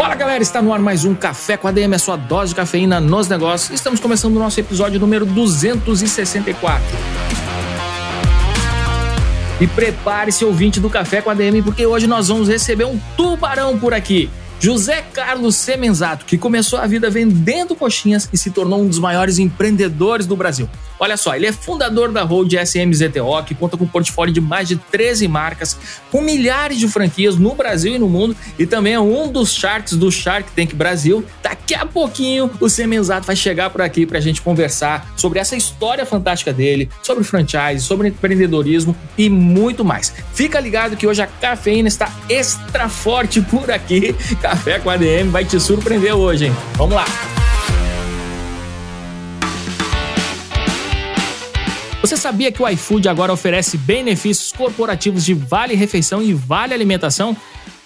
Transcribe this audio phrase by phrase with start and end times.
[0.00, 2.98] Fala galera, está no ar mais um Café com ADM, a sua dose de cafeína
[2.98, 3.70] nos negócios.
[3.70, 6.82] Estamos começando o nosso episódio número 264.
[9.60, 13.78] E prepare-se, ouvinte do Café com a DM, porque hoje nós vamos receber um tubarão
[13.78, 14.30] por aqui.
[14.58, 19.38] José Carlos Semenzato, que começou a vida vendendo coxinhas e se tornou um dos maiores
[19.38, 20.66] empreendedores do Brasil.
[21.00, 24.68] Olha só, ele é fundador da Road SMZTO, que conta com um portfólio de mais
[24.68, 25.78] de 13 marcas,
[26.12, 29.94] com milhares de franquias no Brasil e no mundo, e também é um dos Sharks
[29.94, 31.24] do Shark Tank Brasil.
[31.42, 35.56] Daqui a pouquinho o Semenzato vai chegar por aqui para a gente conversar sobre essa
[35.56, 40.12] história fantástica dele, sobre franchise, sobre empreendedorismo e muito mais.
[40.34, 44.14] Fica ligado que hoje a cafeína está extra forte por aqui.
[44.42, 46.56] Café com ADM vai te surpreender hoje, hein?
[46.76, 47.39] Vamos lá!
[52.00, 57.36] Você sabia que o iFood agora oferece benefícios corporativos de vale refeição e vale alimentação?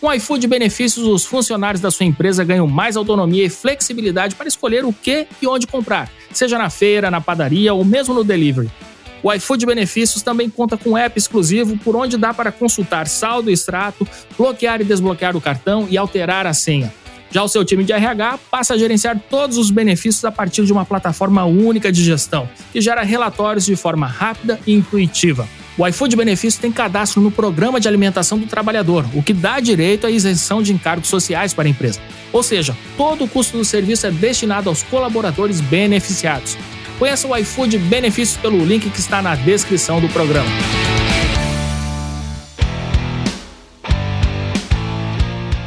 [0.00, 4.46] Com o iFood Benefícios, os funcionários da sua empresa ganham mais autonomia e flexibilidade para
[4.46, 8.70] escolher o que e onde comprar, seja na feira, na padaria ou mesmo no delivery.
[9.20, 13.50] O iFood Benefícios também conta com um app exclusivo por onde dá para consultar saldo
[13.50, 14.06] e extrato,
[14.38, 16.92] bloquear e desbloquear o cartão e alterar a senha.
[17.34, 20.72] Já o seu time de RH passa a gerenciar todos os benefícios a partir de
[20.72, 25.48] uma plataforma única de gestão, que gera relatórios de forma rápida e intuitiva.
[25.76, 30.06] O iFood Benefício tem cadastro no Programa de Alimentação do Trabalhador, o que dá direito
[30.06, 32.00] à isenção de encargos sociais para a empresa.
[32.32, 36.56] Ou seja, todo o custo do serviço é destinado aos colaboradores beneficiados.
[37.00, 40.48] Conheça o iFood Benefícios pelo link que está na descrição do programa.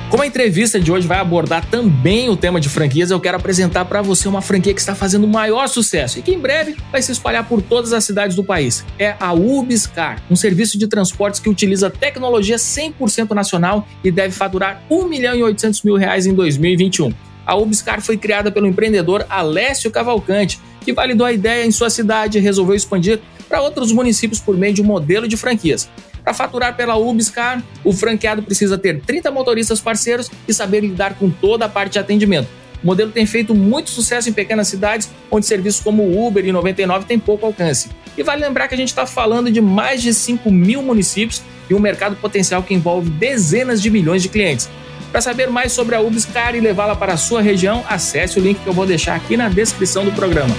[0.10, 3.84] Como a entrevista de hoje vai abordar também o tema de franquias, eu quero apresentar
[3.84, 7.02] para você uma franquia que está fazendo o maior sucesso e que em breve vai
[7.02, 8.86] se espalhar por todas as cidades do país.
[8.98, 14.82] É a Ubiscar, um serviço de transportes que utiliza tecnologia 100% nacional e deve faturar
[14.90, 17.14] 1 milhão e 800 mil reais em 2021.
[17.46, 22.38] A Ubiscar foi criada pelo empreendedor Alessio Cavalcante, que validou a ideia em sua cidade
[22.38, 23.20] e resolveu expandir
[23.50, 25.90] para outros municípios por meio de um modelo de franquias.
[26.28, 31.30] Para faturar pela Ubiscar, o franqueado precisa ter 30 motoristas parceiros e saber lidar com
[31.30, 32.50] toda a parte de atendimento.
[32.84, 37.06] O modelo tem feito muito sucesso em pequenas cidades, onde serviços como Uber e 99
[37.06, 37.88] têm pouco alcance.
[38.18, 41.74] E vale lembrar que a gente está falando de mais de 5 mil municípios e
[41.74, 44.70] um mercado potencial que envolve dezenas de milhões de clientes.
[45.14, 48.60] Para saber mais sobre a Ubiscar e levá-la para a sua região, acesse o link
[48.62, 50.54] que eu vou deixar aqui na descrição do programa.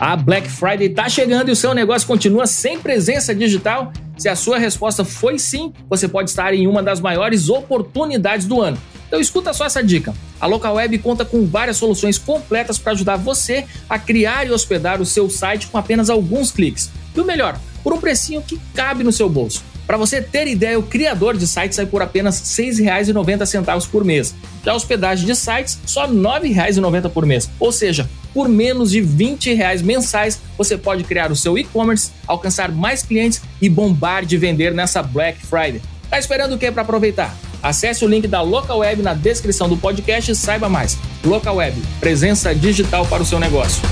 [0.00, 3.92] A Black Friday está chegando e o seu negócio continua sem presença digital?
[4.16, 8.60] Se a sua resposta foi sim, você pode estar em uma das maiores oportunidades do
[8.60, 8.78] ano.
[9.08, 10.14] Então escuta só essa dica.
[10.40, 15.00] A Local Web conta com várias soluções completas para ajudar você a criar e hospedar
[15.00, 16.90] o seu site com apenas alguns cliques.
[17.16, 19.64] E o melhor, por um precinho que cabe no seu bolso.
[19.84, 24.34] Para você ter ideia, o criador de sites sai por apenas R$ 6,90 por mês.
[24.62, 27.50] Já a hospedagem de sites, só R$ 9,90 por mês.
[27.58, 32.70] Ou seja, por menos de 20 reais mensais, você pode criar o seu e-commerce, alcançar
[32.70, 35.82] mais clientes e bombar de vender nessa Black Friday.
[36.08, 37.36] Tá esperando o que para aproveitar?
[37.60, 40.96] Acesse o link da Local Web na descrição do podcast e saiba mais.
[41.24, 43.82] Local Web, presença digital para o seu negócio.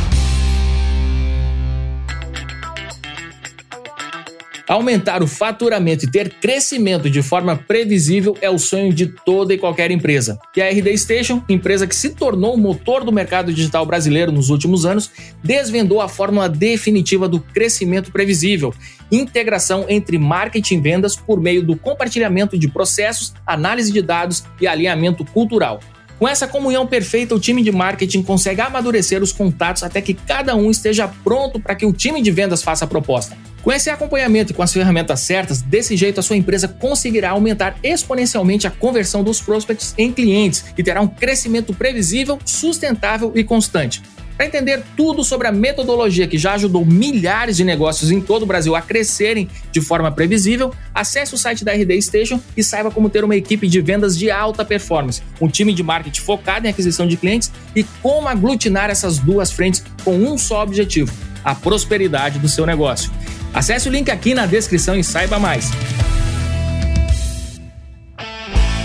[4.69, 9.59] Aumentar o faturamento e ter crescimento de forma previsível é o sonho de toda e
[9.59, 10.41] qualquer empresa.
[10.57, 14.51] E a RD Station, empresa que se tornou o motor do mercado digital brasileiro nos
[14.51, 15.09] últimos anos,
[15.41, 18.75] desvendou a fórmula definitiva do crescimento previsível,
[19.11, 24.67] integração entre marketing e vendas por meio do compartilhamento de processos, análise de dados e
[24.67, 25.79] alinhamento cultural.
[26.19, 30.57] Com essa comunhão perfeita, o time de marketing consegue amadurecer os contatos até que cada
[30.57, 33.37] um esteja pronto para que o time de vendas faça a proposta.
[33.67, 37.77] Com esse acompanhamento e com as ferramentas certas, desse jeito a sua empresa conseguirá aumentar
[37.83, 44.01] exponencialmente a conversão dos prospects em clientes e terá um crescimento previsível, sustentável e constante.
[44.37, 48.47] Para entender tudo sobre a metodologia que já ajudou milhares de negócios em todo o
[48.47, 53.11] Brasil a crescerem de forma previsível, acesse o site da RD Station e saiba como
[53.11, 57.09] ter uma equipe de vendas de alta performance, um time de marketing focado em aquisição
[57.09, 61.13] de clientes e como aglutinar essas duas frentes com um só objetivo:
[61.43, 63.11] a prosperidade do seu negócio.
[63.57, 65.71] Acesse o link aqui na descrição e saiba mais.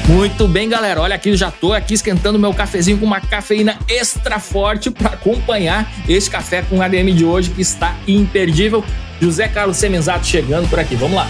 [0.08, 1.02] Muito bem, galera.
[1.02, 5.92] Olha aqui, já tô aqui esquentando meu cafezinho com uma cafeína extra forte para acompanhar
[6.08, 8.82] esse café com ADM de hoje que está imperdível.
[9.20, 10.96] José Carlos Semenzato chegando por aqui.
[10.96, 11.28] Vamos lá.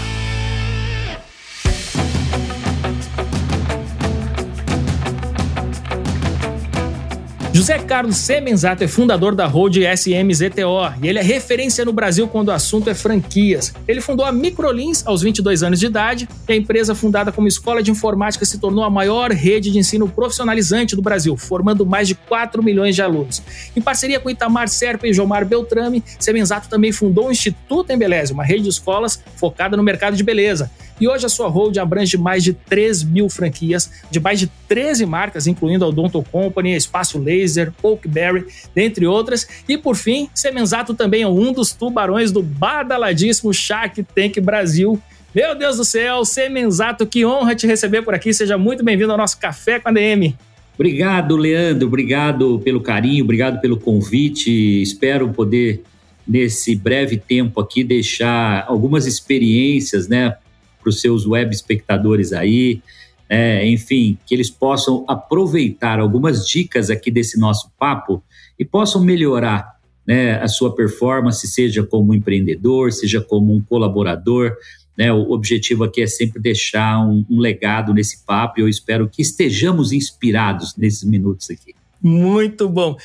[7.54, 12.48] José Carlos Semenzato é fundador da Road SMZTO e ele é referência no Brasil quando
[12.48, 13.74] o assunto é franquias.
[13.86, 17.82] Ele fundou a Microlins aos 22 anos de idade e a empresa fundada como escola
[17.82, 22.14] de informática se tornou a maior rede de ensino profissionalizante do Brasil, formando mais de
[22.14, 23.42] 4 milhões de alunos.
[23.76, 28.44] Em parceria com Itamar Serpa e Jomar Beltrame, Semenzato também fundou o Instituto Embeleze, uma
[28.44, 30.70] rede de escolas focada no mercado de beleza.
[31.00, 35.04] E hoje a sua hold abrange mais de 3 mil franquias de mais de 13
[35.06, 39.46] marcas, incluindo a Odonto Company, Espaço Laser, Oakberry, dentre outras.
[39.68, 45.00] E por fim, Semenzato também é um dos tubarões do badaladíssimo Shark Tank Brasil.
[45.34, 48.34] Meu Deus do céu, Semenzato, que honra te receber por aqui.
[48.34, 50.36] Seja muito bem-vindo ao nosso Café com a DM.
[50.74, 51.86] Obrigado, Leandro.
[51.86, 54.82] Obrigado pelo carinho, obrigado pelo convite.
[54.82, 55.82] Espero poder,
[56.26, 60.36] nesse breve tempo aqui, deixar algumas experiências, né,
[60.82, 62.82] para os seus web espectadores aí,
[63.28, 68.22] é, enfim, que eles possam aproveitar algumas dicas aqui desse nosso papo
[68.58, 69.76] e possam melhorar
[70.06, 74.54] né, a sua performance, seja como empreendedor, seja como um colaborador.
[74.98, 79.08] Né, o objetivo aqui é sempre deixar um, um legado nesse papo e eu espero
[79.08, 81.74] que estejamos inspirados nesses minutos aqui.
[82.02, 82.96] Muito bom.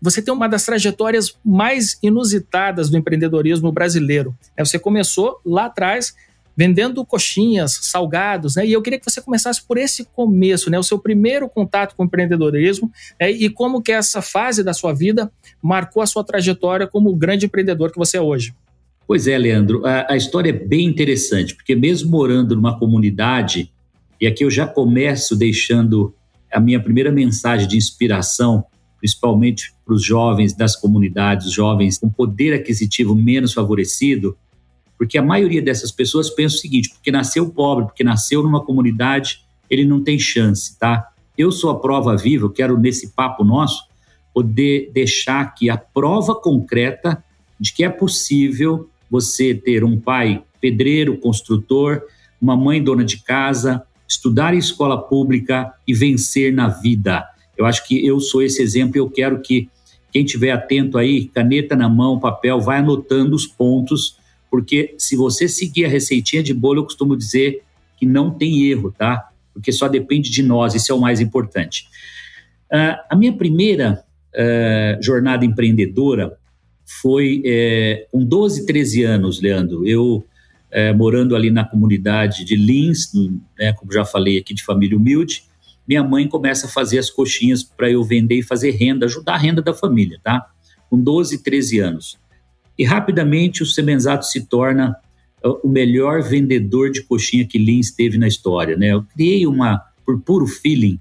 [0.00, 4.36] Você tem uma das trajetórias mais inusitadas do empreendedorismo brasileiro.
[4.56, 6.14] É, você começou lá atrás
[6.56, 8.66] vendendo coxinhas, salgados, né?
[8.66, 10.78] E eu queria que você começasse por esse começo, né?
[10.78, 13.30] O seu primeiro contato com o empreendedorismo né?
[13.30, 15.30] e como que essa fase da sua vida
[15.62, 18.54] marcou a sua trajetória como o grande empreendedor que você é hoje.
[19.06, 23.70] Pois é, Leandro, a, a história é bem interessante, porque mesmo morando numa comunidade,
[24.20, 26.14] e aqui eu já começo deixando
[26.50, 28.64] a minha primeira mensagem de inspiração,
[28.98, 34.36] principalmente para os jovens das comunidades, jovens com poder aquisitivo menos favorecido,
[34.98, 39.40] porque a maioria dessas pessoas pensa o seguinte: porque nasceu pobre, porque nasceu numa comunidade,
[39.68, 41.08] ele não tem chance, tá?
[41.36, 43.86] Eu sou a prova viva, eu quero nesse papo nosso
[44.32, 47.22] poder deixar aqui a prova concreta
[47.58, 52.02] de que é possível você ter um pai pedreiro, construtor,
[52.40, 57.24] uma mãe dona de casa, estudar em escola pública e vencer na vida.
[57.56, 59.68] Eu acho que eu sou esse exemplo e eu quero que
[60.12, 64.18] quem estiver atento aí, caneta na mão, papel, vai anotando os pontos
[64.56, 67.62] porque se você seguir a receitinha de bolo, eu costumo dizer
[67.98, 69.28] que não tem erro, tá?
[69.52, 71.86] Porque só depende de nós, isso é o mais importante.
[72.72, 76.38] Uh, a minha primeira uh, jornada empreendedora
[76.86, 79.86] foi uh, com 12, 13 anos, Leandro.
[79.86, 80.24] Eu,
[80.70, 83.12] eh, morando ali na comunidade de Lins,
[83.58, 85.42] né, como já falei aqui, de família humilde,
[85.86, 89.38] minha mãe começa a fazer as coxinhas para eu vender e fazer renda, ajudar a
[89.38, 90.46] renda da família, tá?
[90.88, 92.18] Com 12, 13 anos.
[92.78, 94.96] E rapidamente o Semenzato se torna
[95.44, 98.76] uh, o melhor vendedor de coxinha que Lins teve na história.
[98.76, 98.92] Né?
[98.92, 100.98] Eu criei uma, por puro feeling,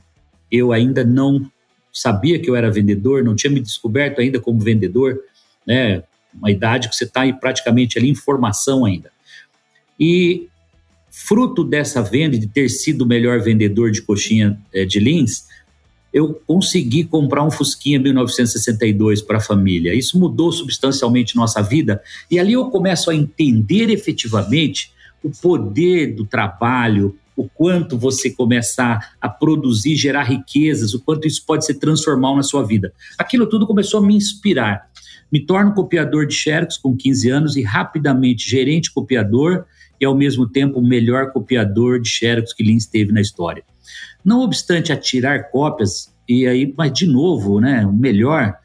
[0.51, 1.49] eu ainda não
[1.91, 5.19] sabia que eu era vendedor, não tinha me descoberto ainda como vendedor,
[5.65, 6.03] né?
[6.33, 9.11] uma idade que você está praticamente ali em formação ainda.
[9.99, 10.47] E
[11.09, 15.45] fruto dessa venda, de ter sido o melhor vendedor de coxinha é, de Lins,
[16.15, 19.93] eu consegui comprar um Fusquinha 1962 para a família.
[19.93, 26.25] Isso mudou substancialmente nossa vida e ali eu começo a entender efetivamente o poder do
[26.25, 32.37] trabalho, o quanto você começar a produzir, gerar riquezas, o quanto isso pode ser transformal
[32.37, 32.93] na sua vida.
[33.17, 34.89] Aquilo tudo começou a me inspirar.
[35.29, 39.65] Me torno copiador de Xerox com 15 anos e rapidamente gerente copiador
[39.99, 43.65] e ao mesmo tempo o melhor copiador de Xerox que Lins teve na história.
[44.25, 48.55] Não obstante atirar cópias, e aí, mas de novo, né, o melhor,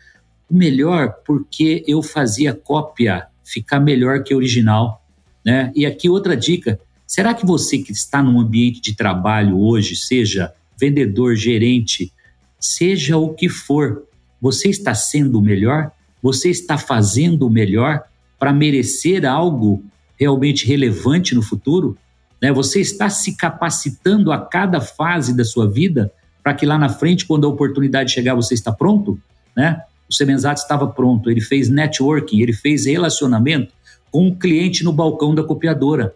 [0.51, 5.05] o melhor porque eu fazia cópia ficar melhor que original,
[5.45, 5.71] né?
[5.75, 10.53] E aqui outra dica, será que você que está num ambiente de trabalho hoje, seja
[10.79, 12.13] vendedor, gerente,
[12.59, 14.05] seja o que for,
[14.41, 15.91] você está sendo o melhor?
[16.23, 18.03] Você está fazendo o melhor
[18.39, 19.85] para merecer algo
[20.19, 21.99] realmente relevante no futuro?
[22.41, 22.53] Né?
[22.53, 27.27] Você está se capacitando a cada fase da sua vida para que lá na frente,
[27.27, 29.21] quando a oportunidade chegar, você está pronto?
[29.57, 29.83] Né?
[30.09, 33.73] O Semenzato estava pronto, ele fez networking, ele fez relacionamento
[34.11, 36.15] com um cliente no balcão da copiadora.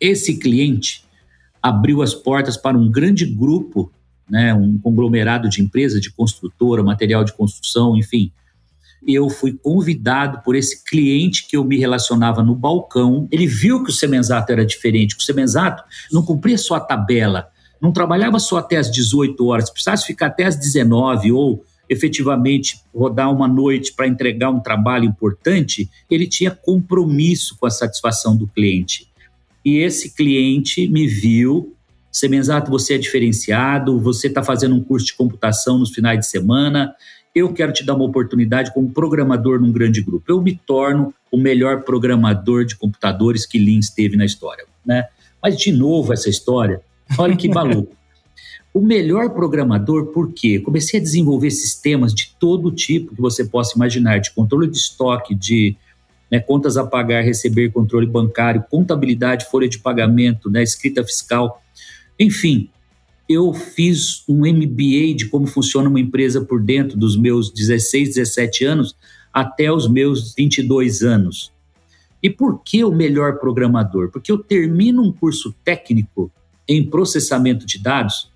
[0.00, 1.04] Esse cliente
[1.62, 3.90] abriu as portas para um grande grupo,
[4.28, 8.32] né, um conglomerado de empresas, de construtora, material de construção, enfim,
[9.06, 13.28] eu fui convidado por esse cliente que eu me relacionava no balcão.
[13.30, 17.48] Ele viu que o Semenzato era diferente, que o Semenzato não cumpria só a tabela,
[17.80, 22.80] não trabalhava só até as 18 horas, se precisasse ficar até as 19 ou efetivamente
[22.94, 28.46] rodar uma noite para entregar um trabalho importante, ele tinha compromisso com a satisfação do
[28.46, 29.08] cliente.
[29.64, 31.74] E esse cliente me viu,
[32.10, 36.94] Semenzato, você é diferenciado, você está fazendo um curso de computação nos finais de semana,
[37.34, 40.30] eu quero te dar uma oportunidade como programador num grande grupo.
[40.30, 44.64] Eu me torno o melhor programador de computadores que Lins teve na história.
[44.84, 45.06] Né?
[45.42, 46.82] Mas, de novo, essa história,
[47.18, 47.96] olha que maluco.
[48.72, 50.58] o melhor programador, por quê?
[50.58, 55.34] Comecei a desenvolver sistemas de todo tipo que você possa imaginar, de controle de estoque,
[55.34, 55.76] de
[56.30, 61.62] né, contas a pagar, receber, controle bancário, contabilidade, folha de pagamento, né, escrita fiscal,
[62.18, 62.70] enfim,
[63.28, 68.64] eu fiz um MBA de como funciona uma empresa por dentro dos meus 16, 17
[68.64, 68.96] anos
[69.32, 71.52] até os meus 22 anos.
[72.22, 74.10] E por que o melhor programador?
[74.10, 76.30] Porque eu termino um curso técnico
[76.68, 78.30] em processamento de dados,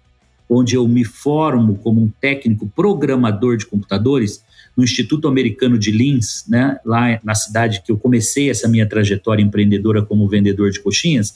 [0.49, 4.45] onde eu me formo como um técnico programador de computadores
[4.77, 9.43] no Instituto Americano de Lins, né, lá na cidade que eu comecei essa minha trajetória
[9.43, 11.35] empreendedora como vendedor de coxinhas,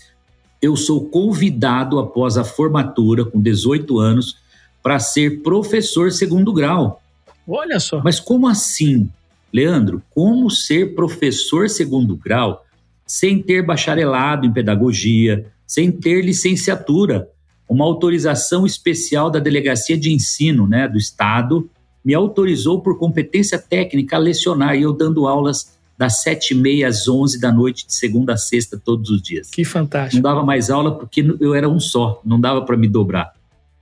[0.61, 4.37] eu sou convidado após a formatura, com 18 anos,
[4.83, 7.03] para ser professor segundo grau.
[7.47, 8.01] Olha só.
[8.03, 9.09] Mas como assim,
[9.53, 10.03] Leandro?
[10.11, 12.65] Como ser professor segundo grau
[13.07, 17.29] sem ter bacharelado em pedagogia, sem ter licenciatura?
[17.69, 21.69] Uma autorização especial da Delegacia de Ensino né, do Estado
[22.05, 26.89] me autorizou por competência técnica a lecionar e eu dando aulas das sete e meia
[26.89, 29.51] às onze da noite, de segunda a sexta, todos os dias.
[29.51, 30.17] Que fantástico.
[30.17, 33.35] Não dava mais aula porque eu era um só, não dava para me dobrar.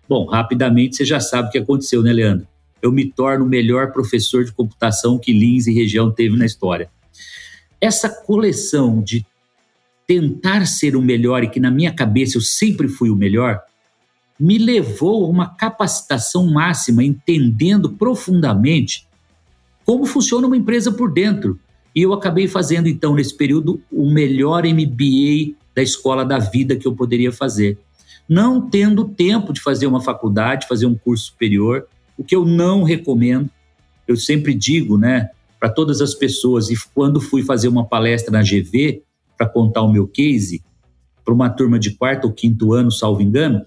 [0.09, 2.45] Bom, rapidamente você já sabe o que aconteceu, né, Leandro?
[2.83, 6.91] Eu me torno o melhor professor de computação que Lins e região teve na história.
[7.81, 9.25] Essa coleção de
[10.05, 13.63] tentar ser o melhor e que na minha cabeça eu sempre fui o melhor,
[14.41, 19.07] me levou a uma capacitação máxima, entendendo profundamente
[19.85, 21.61] como funciona uma empresa por dentro
[21.95, 26.87] e eu acabei fazendo, então, nesse período, o melhor MBA da escola da vida que
[26.87, 27.79] eu poderia fazer.
[28.29, 32.83] Não tendo tempo de fazer uma faculdade, fazer um curso superior, o que eu não
[32.83, 33.49] recomendo.
[34.07, 38.43] Eu sempre digo, né, para todas as pessoas, e quando fui fazer uma palestra na
[38.43, 39.03] GV,
[39.37, 40.63] para contar o meu case,
[41.25, 43.63] para uma turma de quarto ou quinto ano, salvo engano,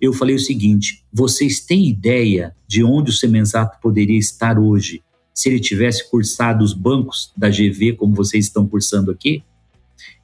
[0.00, 5.02] eu falei o seguinte: vocês têm ideia de onde o Semenzato poderia estar hoje
[5.36, 9.42] se ele tivesse cursado os bancos da GV, como vocês estão cursando aqui.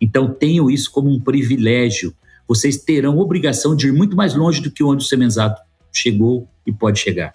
[0.00, 2.14] Então, tenham isso como um privilégio.
[2.48, 5.60] Vocês terão obrigação de ir muito mais longe do que onde o Semenzato
[5.92, 7.34] chegou e pode chegar.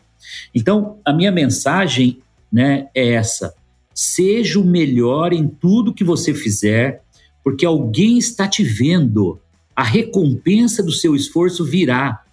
[0.55, 2.19] Então, a minha mensagem
[2.51, 3.53] né, é essa:
[3.93, 7.03] seja o melhor em tudo que você fizer,
[7.43, 9.39] porque alguém está te vendo.
[9.75, 12.23] A recompensa do seu esforço virá.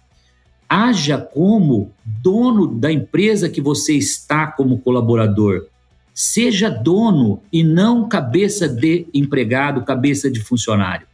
[0.67, 5.67] Haja como dono da empresa que você está como colaborador.
[6.13, 11.05] Seja dono e não cabeça de empregado, cabeça de funcionário.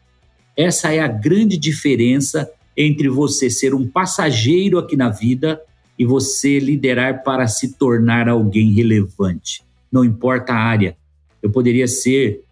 [0.55, 5.61] Essa é a grande diferença entre você ser um passageiro aqui na vida
[5.97, 9.63] e você liderar para se tornar alguém relevante.
[9.91, 10.95] Não importa a área.
[11.41, 12.43] Eu poderia ser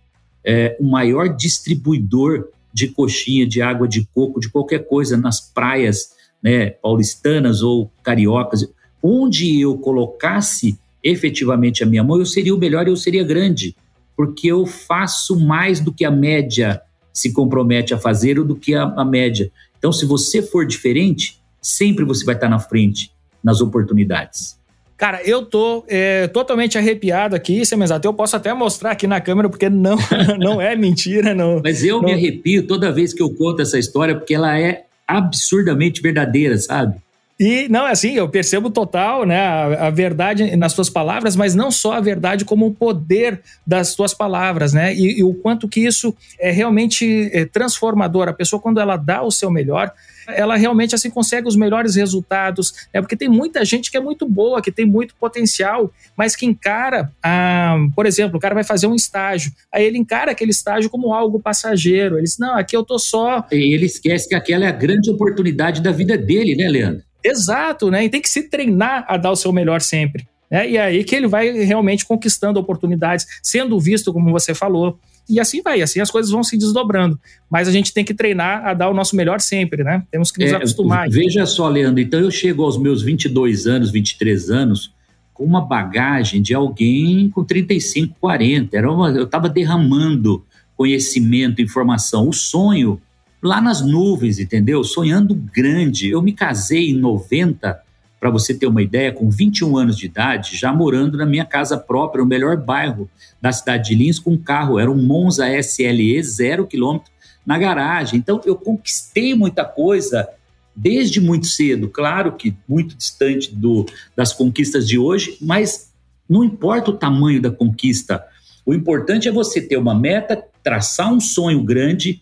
[0.43, 6.11] é, o maior distribuidor de coxinha, de água de coco, de qualquer coisa nas praias
[6.41, 8.67] né, paulistanas ou cariocas,
[9.01, 13.75] onde eu colocasse efetivamente a minha mão, eu seria o melhor eu seria grande,
[14.15, 16.81] porque eu faço mais do que a média
[17.13, 19.51] se compromete a fazer ou do que a, a média.
[19.77, 23.11] Então, se você for diferente, sempre você vai estar na frente
[23.43, 24.59] nas oportunidades.
[24.97, 28.05] Cara, eu tô é, totalmente arrepiado aqui, Semenzato.
[28.05, 29.97] Eu posso até mostrar aqui na câmera, porque não,
[30.37, 31.33] não é mentira.
[31.33, 32.09] Não, Mas eu não...
[32.09, 34.83] me arrepio toda vez que eu conto essa história, porque ela é
[35.17, 36.97] absurdamente verdadeira, sabe?
[37.39, 41.55] E não, é assim, eu percebo total, né, a, a, verdade nas tuas palavras, mas
[41.55, 44.93] não só a verdade, como o poder das tuas palavras, né?
[44.93, 48.27] E, e o quanto que isso é realmente é, transformador.
[48.27, 49.89] A pessoa, quando ela dá o seu melhor,
[50.35, 53.01] ela realmente assim consegue os melhores resultados, né?
[53.01, 57.11] Porque tem muita gente que é muito boa, que tem muito potencial, mas que encara,
[57.23, 61.13] ah, por exemplo, o cara vai fazer um estágio, aí ele encara aquele estágio como
[61.13, 62.15] algo passageiro.
[62.15, 63.45] Ele diz: "Não, aqui eu tô só".
[63.51, 67.03] E ele esquece que aquela é a grande oportunidade da vida dele, né, Leandro?
[67.23, 68.05] Exato, né?
[68.05, 70.27] E tem que se treinar a dar o seu melhor sempre.
[70.49, 70.69] Né?
[70.69, 74.99] E é aí que ele vai realmente conquistando oportunidades, sendo visto, como você falou.
[75.29, 77.19] E assim vai, assim as coisas vão se desdobrando.
[77.49, 80.03] Mas a gente tem que treinar a dar o nosso melhor sempre, né?
[80.11, 81.07] Temos que nos é, acostumar.
[81.09, 84.93] Veja só, Leandro, então eu chego aos meus 22 anos, 23 anos,
[85.33, 88.75] com uma bagagem de alguém com 35, 40.
[88.75, 90.43] Era uma, eu estava derramando
[90.75, 92.27] conhecimento, informação.
[92.27, 93.01] O sonho
[93.41, 94.83] lá nas nuvens, entendeu?
[94.83, 96.09] Sonhando grande.
[96.09, 97.79] Eu me casei em 90,
[98.19, 101.77] para você ter uma ideia, com 21 anos de idade, já morando na minha casa
[101.77, 103.09] própria, o melhor bairro
[103.41, 104.77] da cidade de Lins, com um carro.
[104.77, 107.11] Era um Monza SLE, zero quilômetro
[107.45, 108.19] na garagem.
[108.19, 110.27] Então, eu conquistei muita coisa
[110.75, 113.85] desde muito cedo, claro que muito distante do,
[114.15, 115.91] das conquistas de hoje, mas
[116.27, 118.23] não importa o tamanho da conquista.
[118.65, 122.21] O importante é você ter uma meta, traçar um sonho grande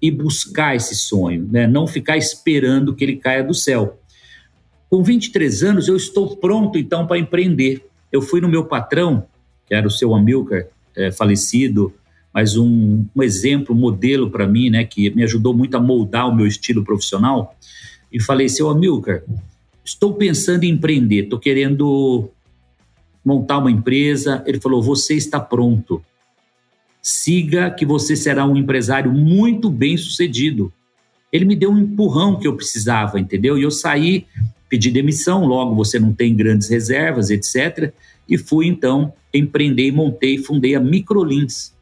[0.00, 1.66] e buscar esse sonho, né?
[1.66, 4.00] não ficar esperando que ele caia do céu.
[4.92, 7.82] Com 23 anos, eu estou pronto então para empreender.
[8.12, 9.26] Eu fui no meu patrão,
[9.66, 11.94] que era o seu Amilcar, é, falecido,
[12.30, 16.28] mas um, um exemplo, um modelo para mim, né, que me ajudou muito a moldar
[16.28, 17.56] o meu estilo profissional.
[18.12, 19.22] E falei, seu Amilcar,
[19.82, 22.28] estou pensando em empreender, estou querendo
[23.24, 24.44] montar uma empresa.
[24.46, 26.04] Ele falou, você está pronto.
[27.00, 30.70] Siga que você será um empresário muito bem sucedido.
[31.32, 33.56] Ele me deu um empurrão que eu precisava, entendeu?
[33.56, 34.26] E eu saí,
[34.72, 37.92] pedi demissão, logo você não tem grandes reservas, etc.
[38.26, 41.74] E fui então empreender, montei, fundei a Microlins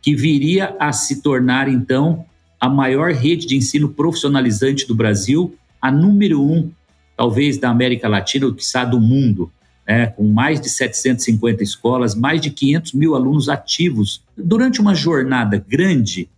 [0.00, 2.24] que viria a se tornar, então,
[2.60, 6.70] a maior rede de ensino profissionalizante do Brasil, a número um,
[7.16, 9.50] talvez, da América Latina, ou quiçá do mundo,
[9.84, 14.22] né, com mais de 750 escolas, mais de 500 mil alunos ativos.
[14.36, 16.28] Durante uma jornada grande,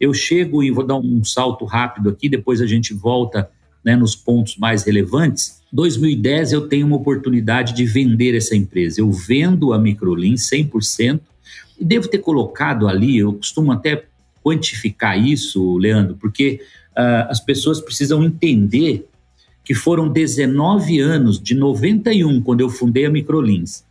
[0.00, 3.50] eu chego e vou dar um salto rápido aqui, depois a gente volta
[3.86, 5.62] né, nos pontos mais relevantes.
[5.72, 9.00] 2010 eu tenho uma oportunidade de vender essa empresa.
[9.00, 11.20] Eu vendo a Microlin 100%,
[11.78, 14.04] e devo ter colocado ali, eu costumo até
[14.42, 16.60] quantificar isso, Leandro, porque
[16.96, 19.06] uh, as pessoas precisam entender
[19.64, 23.84] que foram 19 anos, de 91, quando eu fundei a Microlins,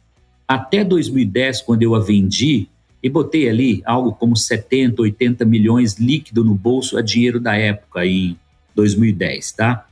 [0.46, 2.68] até 2010, quando eu a vendi,
[3.02, 8.06] e botei ali algo como 70, 80 milhões líquido no bolso, a dinheiro da época,
[8.06, 8.36] em
[8.76, 9.88] 2010, tá?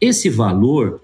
[0.00, 1.02] Esse valor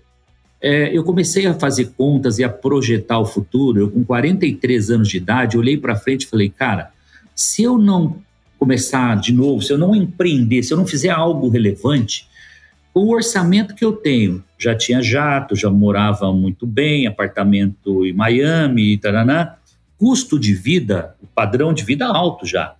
[0.60, 3.80] é, eu comecei a fazer contas e a projetar o futuro.
[3.80, 6.90] Eu, com 43 anos de idade, olhei para frente e falei, cara,
[7.34, 8.16] se eu não
[8.58, 12.28] começar de novo, se eu não empreender, se eu não fizer algo relevante,
[12.92, 18.98] o orçamento que eu tenho, já tinha jato, já morava muito bem, apartamento em Miami,
[18.98, 19.56] taraná,
[19.96, 22.74] custo de vida, padrão de vida alto já.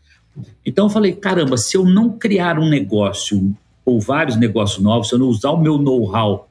[0.67, 3.55] Então eu falei, caramba, se eu não criar um negócio
[3.91, 6.49] ou vários negócios novos, se eu não usar o meu know-how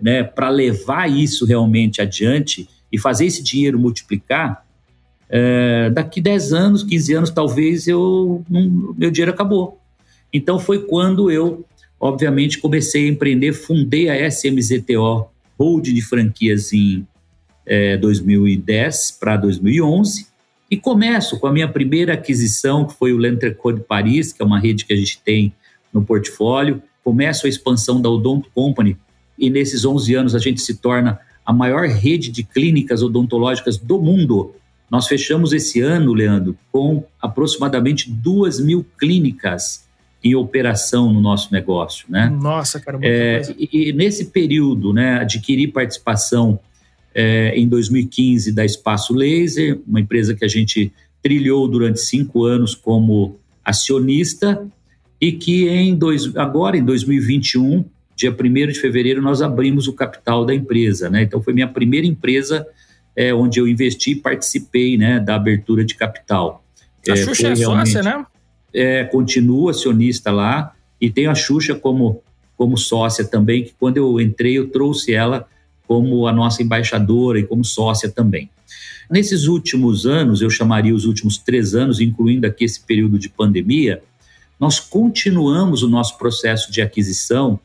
[0.00, 4.64] né, para levar isso realmente adiante e fazer esse dinheiro multiplicar,
[5.28, 9.78] é, daqui 10 anos, 15 anos, talvez eu não, meu dinheiro acabou.
[10.32, 11.64] Então foi quando eu,
[11.98, 15.26] obviamente, comecei a empreender, fundei a SMZTO
[15.58, 17.06] Hold de franquias em
[17.66, 20.26] é, 2010 para 2011
[20.70, 24.58] e começo com a minha primeira aquisição, que foi o L'Entrecôte Paris, que é uma
[24.58, 25.52] rede que a gente tem
[25.92, 26.82] no portfólio.
[27.02, 28.96] Começo a expansão da Odonto Company
[29.38, 34.00] e nesses 11 anos a gente se torna a maior rede de clínicas odontológicas do
[34.00, 34.54] mundo.
[34.90, 39.88] Nós fechamos esse ano, Leandro, com aproximadamente duas mil clínicas
[40.22, 42.28] em operação no nosso negócio, né?
[42.28, 46.60] Nossa, cara, muita é, e, e, nesse período, né, adquiri participação
[47.14, 52.74] é, em 2015 da Espaço Laser, uma empresa que a gente trilhou durante cinco anos
[52.74, 54.66] como acionista
[55.20, 57.84] e que em dois, agora em 2021
[58.20, 61.08] dia 1 de fevereiro, nós abrimos o capital da empresa.
[61.08, 61.22] Né?
[61.22, 62.66] Então, foi minha primeira empresa
[63.16, 66.62] é, onde eu investi e participei né, da abertura de capital.
[67.08, 68.26] A é, Xuxa é sócia, né?
[68.72, 72.22] É, continua acionista lá e tenho a Xuxa como,
[72.56, 75.48] como sócia também, que quando eu entrei eu trouxe ela
[75.88, 78.48] como a nossa embaixadora e como sócia também.
[79.10, 84.00] Nesses últimos anos, eu chamaria os últimos três anos, incluindo aqui esse período de pandemia,
[84.60, 87.58] nós continuamos o nosso processo de aquisição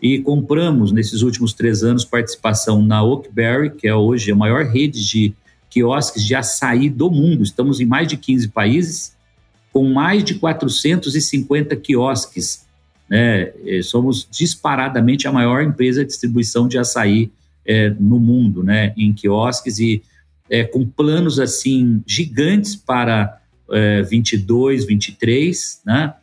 [0.00, 5.06] e compramos nesses últimos três anos participação na Oakberry, que é hoje a maior rede
[5.06, 5.34] de
[5.68, 7.42] quiosques de açaí do mundo.
[7.42, 9.16] Estamos em mais de 15 países,
[9.72, 12.66] com mais de 450 quiosques.
[13.10, 13.52] Né?
[13.82, 17.30] Somos disparadamente a maior empresa de distribuição de açaí
[17.66, 18.94] é, no mundo, né?
[18.96, 20.02] em quiosques e
[20.48, 23.38] é, com planos assim gigantes para
[23.70, 25.82] é, 22, 23.
[25.84, 26.14] Né?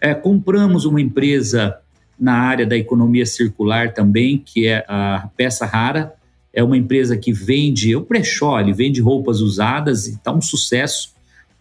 [0.00, 1.78] É, compramos uma empresa
[2.18, 6.14] na área da economia circular também, que é a Peça Rara.
[6.52, 11.14] É uma empresa que vende, o brechó, ele vende roupas usadas e está um sucesso.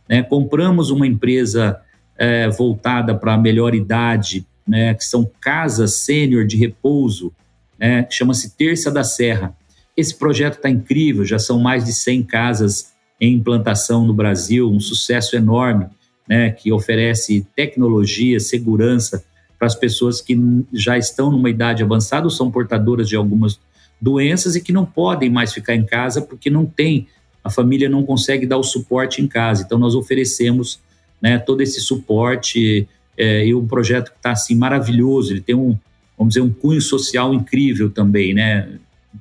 [0.07, 0.23] Né?
[0.23, 1.79] Compramos uma empresa
[2.17, 4.93] é, voltada para a melhor idade, né?
[4.93, 7.31] que são casas sênior de repouso,
[7.77, 8.03] né?
[8.03, 9.55] que chama-se Terça da Serra.
[9.95, 14.79] Esse projeto está incrível, já são mais de 100 casas em implantação no Brasil, um
[14.79, 15.87] sucesso enorme.
[16.29, 19.25] Né, que oferece tecnologia, segurança
[19.57, 20.37] para as pessoas que
[20.71, 23.59] já estão numa idade avançada ou são portadoras de algumas
[23.99, 27.07] doenças e que não podem mais ficar em casa porque não tem,
[27.43, 29.63] a família não consegue dar o suporte em casa.
[29.63, 30.79] Então, nós oferecemos
[31.19, 32.87] né, todo esse suporte
[33.17, 35.33] é, e um projeto que está assim maravilhoso.
[35.33, 35.75] Ele tem um,
[36.17, 38.69] vamos dizer, um cunho social incrível também, né,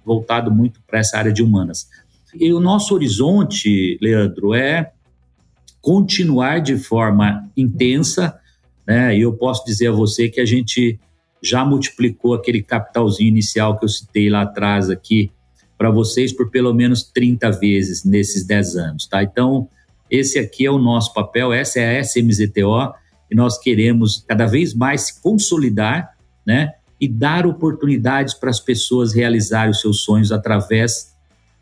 [0.04, 1.88] voltado muito para essa área de humanas.
[2.34, 4.92] E o nosso horizonte, Leandro, é
[5.80, 8.38] continuar de forma intensa,
[8.86, 9.16] né?
[9.16, 10.98] E eu posso dizer a você que a gente
[11.42, 15.30] já multiplicou aquele capitalzinho inicial que eu citei lá atrás aqui
[15.76, 19.22] para vocês por pelo menos 30 vezes nesses 10 anos, tá?
[19.22, 19.68] Então,
[20.10, 22.94] esse aqui é o nosso papel, essa é a SMZTO
[23.30, 26.74] e nós queremos cada vez mais se consolidar, né?
[27.00, 31.14] E dar oportunidades para as pessoas realizarem os seus sonhos através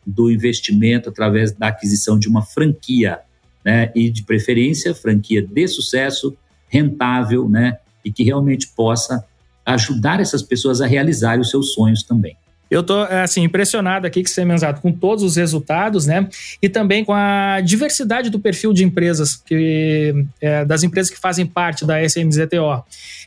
[0.07, 3.19] do investimento, através da aquisição de uma franquia,
[3.67, 3.91] né?
[3.97, 6.37] E de preferência, franquia de sucesso,
[6.69, 7.79] rentável, né?
[8.05, 9.25] E que realmente possa
[9.67, 12.37] ajudar essas pessoas a realizarem os seus sonhos também.
[12.71, 16.29] Eu tô assim impressionado aqui que você mencionado com todos os resultados, né?
[16.63, 21.45] E também com a diversidade do perfil de empresas que é, das empresas que fazem
[21.45, 22.85] parte da SMZTO.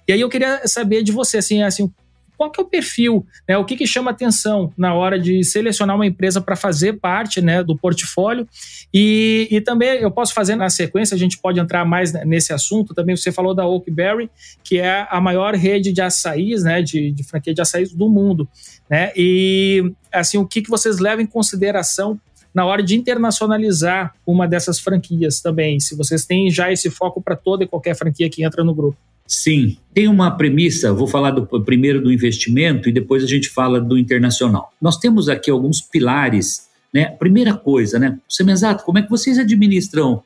[0.07, 1.91] E aí eu queria saber de você assim, assim,
[2.39, 3.57] qual que é o perfil, né?
[3.57, 7.61] O que, que chama atenção na hora de selecionar uma empresa para fazer parte né,
[7.61, 8.47] do portfólio?
[8.93, 12.93] E, e também eu posso fazer na sequência, a gente pode entrar mais nesse assunto.
[12.93, 14.31] Também você falou da Oakberry,
[14.63, 16.81] que é a maior rede de açaís, né?
[16.81, 18.47] De, de franquia de açaís do mundo.
[18.89, 19.11] Né?
[19.17, 22.17] E assim, o que, que vocês levam em consideração
[22.53, 27.35] na hora de internacionalizar uma dessas franquias também, se vocês têm já esse foco para
[27.35, 28.97] toda e qualquer franquia que entra no grupo.
[29.29, 33.79] Sim, tem uma premissa, vou falar do, primeiro do investimento e depois a gente fala
[33.79, 34.73] do internacional.
[34.81, 37.11] Nós temos aqui alguns pilares, né?
[37.11, 38.17] Primeira coisa, né?
[38.27, 40.23] Semenzato, como é que vocês administram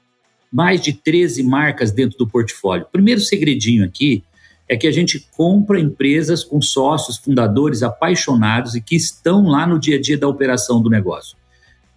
[0.49, 2.87] mais de 13 marcas dentro do portfólio?
[2.93, 4.23] Primeiro segredinho aqui
[4.69, 9.77] é que a gente compra empresas com sócios, fundadores apaixonados e que estão lá no
[9.77, 11.35] dia a dia da operação do negócio.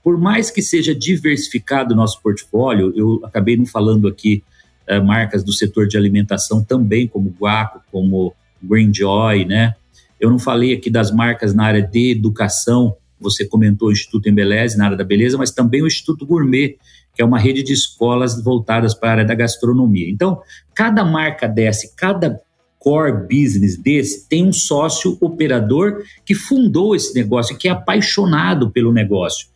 [0.03, 4.42] Por mais que seja diversificado o nosso portfólio, eu acabei não falando aqui
[4.87, 9.75] é, marcas do setor de alimentação também, como Guaco, como Greenjoy, né?
[10.18, 14.77] Eu não falei aqui das marcas na área de educação, você comentou o Instituto Embeleze,
[14.77, 16.77] na área da beleza, mas também o Instituto Gourmet,
[17.14, 20.09] que é uma rede de escolas voltadas para a área da gastronomia.
[20.11, 20.40] Então,
[20.75, 22.40] cada marca dessa, cada
[22.87, 28.92] core business desse tem um sócio operador que fundou esse negócio, que é apaixonado pelo
[28.92, 29.49] negócio.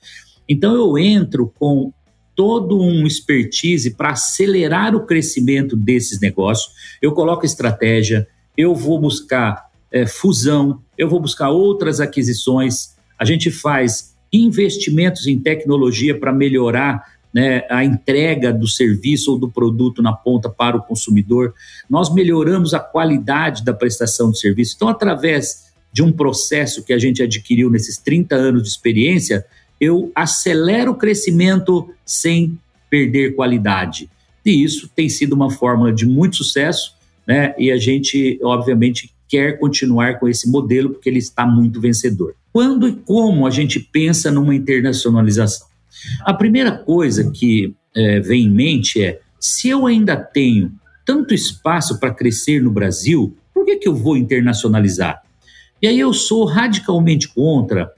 [0.49, 1.93] Então eu entro com
[2.41, 6.73] todo um expertise para acelerar o crescimento desses negócios.
[7.03, 8.27] Eu coloco estratégia,
[8.57, 12.97] eu vou buscar é, fusão, eu vou buscar outras aquisições.
[13.19, 19.51] A gente faz investimentos em tecnologia para melhorar né, a entrega do serviço ou do
[19.51, 21.53] produto na ponta para o consumidor.
[21.91, 24.77] Nós melhoramos a qualidade da prestação de serviço.
[24.77, 29.45] Então, através de um processo que a gente adquiriu nesses 30 anos de experiência,
[29.81, 32.59] eu acelero o crescimento sem
[32.91, 34.11] perder qualidade.
[34.45, 36.95] E isso tem sido uma fórmula de muito sucesso,
[37.27, 37.55] né?
[37.59, 42.35] E a gente, obviamente, quer continuar com esse modelo porque ele está muito vencedor.
[42.53, 45.69] Quando e como a gente pensa numa internacionalização?
[46.23, 50.73] A primeira coisa que é, vem em mente é: se eu ainda tenho
[51.07, 55.23] tanto espaço para crescer no Brasil, por que, que eu vou internacionalizar?
[55.81, 57.91] E aí eu sou radicalmente contra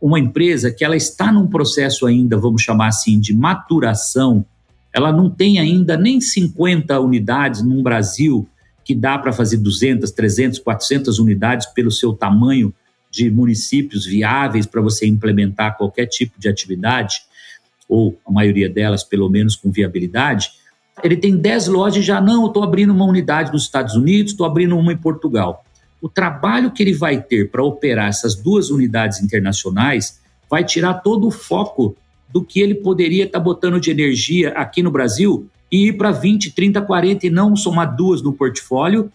[0.00, 4.44] uma empresa que ela está num processo ainda, vamos chamar assim, de maturação,
[4.92, 8.48] ela não tem ainda nem 50 unidades no Brasil
[8.84, 12.74] que dá para fazer 200, 300, 400 unidades pelo seu tamanho
[13.10, 17.22] de municípios viáveis para você implementar qualquer tipo de atividade,
[17.88, 20.50] ou a maioria delas pelo menos com viabilidade,
[21.02, 24.46] ele tem 10 lojas já, não, eu estou abrindo uma unidade nos Estados Unidos, estou
[24.46, 25.64] abrindo uma em Portugal
[26.00, 31.26] o trabalho que ele vai ter para operar essas duas unidades internacionais vai tirar todo
[31.26, 31.96] o foco
[32.32, 36.10] do que ele poderia estar tá botando de energia aqui no Brasil e ir para
[36.10, 39.10] 20, 30, 40 e não somar duas no portfólio,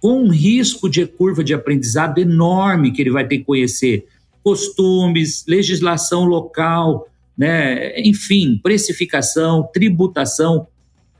[0.00, 4.06] com um risco de curva de aprendizado enorme que ele vai ter que conhecer
[4.42, 10.66] costumes, legislação local, né, enfim, precificação, tributação.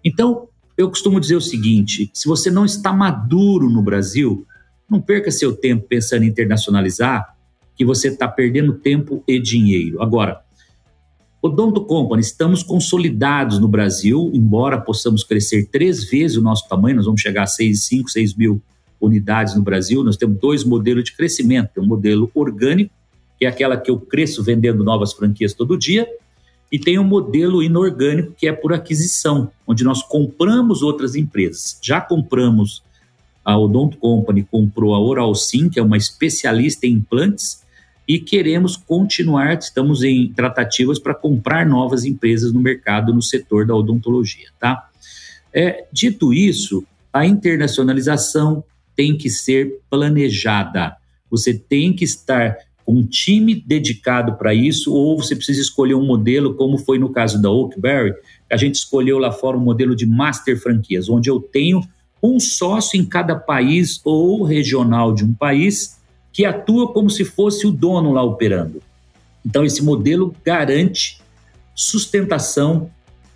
[0.02, 4.46] Então, eu costumo dizer o seguinte: se você não está maduro no Brasil,
[4.90, 7.36] não perca seu tempo pensando em internacionalizar,
[7.76, 10.02] que você está perdendo tempo e dinheiro.
[10.02, 10.40] Agora,
[11.40, 16.96] o Donto Company, estamos consolidados no Brasil, embora possamos crescer três vezes o nosso tamanho,
[16.96, 18.60] nós vamos chegar a 6, 5, 6 mil
[19.00, 20.02] unidades no Brasil.
[20.02, 22.92] Nós temos dois modelos de crescimento: tem um modelo orgânico,
[23.38, 26.08] que é aquela que eu cresço vendendo novas franquias todo dia,
[26.70, 31.78] E tem um modelo inorgânico que é por aquisição, onde nós compramos outras empresas.
[31.80, 32.82] Já compramos
[33.48, 37.64] a Odont Company, comprou a Oral Sim, que é uma especialista em implantes,
[38.06, 43.74] e queremos continuar, estamos em tratativas para comprar novas empresas no mercado no setor da
[43.74, 44.90] odontologia, tá?
[45.50, 48.62] É, dito isso, a internacionalização
[48.94, 50.94] tem que ser planejada.
[51.30, 56.04] Você tem que estar com um time dedicado para isso, ou você precisa escolher um
[56.04, 58.12] modelo, como foi no caso da Oakberry,
[58.52, 61.80] a gente escolheu lá fora um modelo de master franquias, onde eu tenho
[62.22, 65.98] um sócio em cada país ou regional de um país
[66.32, 68.82] que atua como se fosse o dono lá operando.
[69.44, 71.20] Então, esse modelo garante
[71.74, 72.90] sustentação,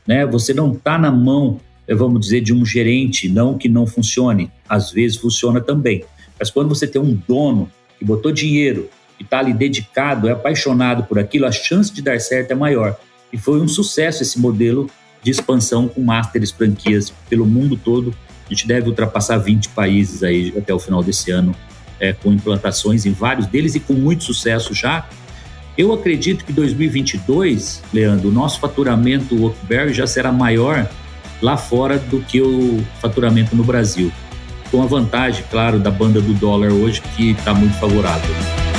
[0.06, 0.26] né?
[0.26, 4.50] Você não está na mão, eh, vamos dizer, de um gerente, não que não funcione,
[4.68, 6.04] às vezes funciona também.
[6.38, 11.04] Mas quando você tem um dono que botou dinheiro, que está ali dedicado, é apaixonado
[11.04, 12.98] por aquilo, a chance de dar certo é maior.
[13.32, 14.90] E foi um sucesso esse modelo
[15.22, 18.12] de expansão com masters franquias pelo mundo todo.
[18.46, 21.54] A gente deve ultrapassar 20 países aí até o final desse ano,
[21.98, 25.08] é, com implantações em vários deles e com muito sucesso já.
[25.76, 30.88] Eu acredito que 2022, Leandro, o nosso faturamento Workberry já será maior
[31.40, 34.12] lá fora do que o faturamento no Brasil.
[34.70, 38.71] Com a vantagem, claro, da banda do dólar hoje, que está muito favorável.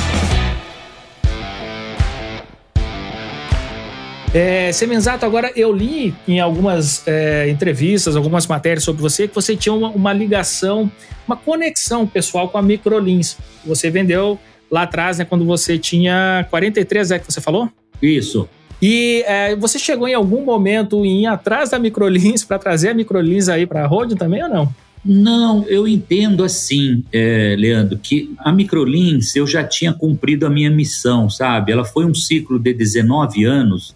[4.34, 9.54] É, Semenzato, agora eu li em algumas é, entrevistas, algumas matérias sobre você, que você
[9.54, 10.90] tinha uma, uma, ligação,
[11.24, 13.36] uma conexão pessoal com a Microlins.
[13.64, 14.36] Você vendeu
[14.68, 17.70] lá atrás, né, quando você tinha 43, é que você falou?
[18.02, 18.48] Isso.
[18.82, 22.94] E é, você chegou em algum momento em ir atrás da Microlins para trazer a
[22.94, 24.74] Microlins aí para a Road também ou não?
[25.04, 30.70] Não, eu entendo assim, é, Leandro, que a Microlins eu já tinha cumprido a minha
[30.70, 31.70] missão, sabe?
[31.70, 33.94] Ela foi um ciclo de 19 anos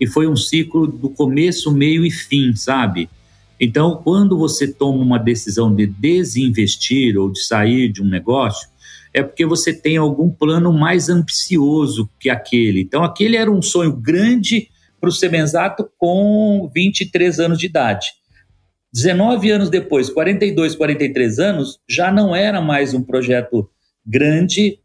[0.00, 3.08] e foi um ciclo do começo, meio e fim, sabe?
[3.58, 8.68] Então, quando você toma uma decisão de desinvestir ou de sair de um negócio,
[9.14, 12.82] é porque você tem algum plano mais ambicioso que aquele.
[12.82, 14.68] Então, aquele era um sonho grande
[15.00, 18.08] para o Semenzato com 23 anos de idade.
[18.92, 23.68] 19 anos depois, 42, 43 anos, já não era mais um projeto
[24.04, 24.78] grande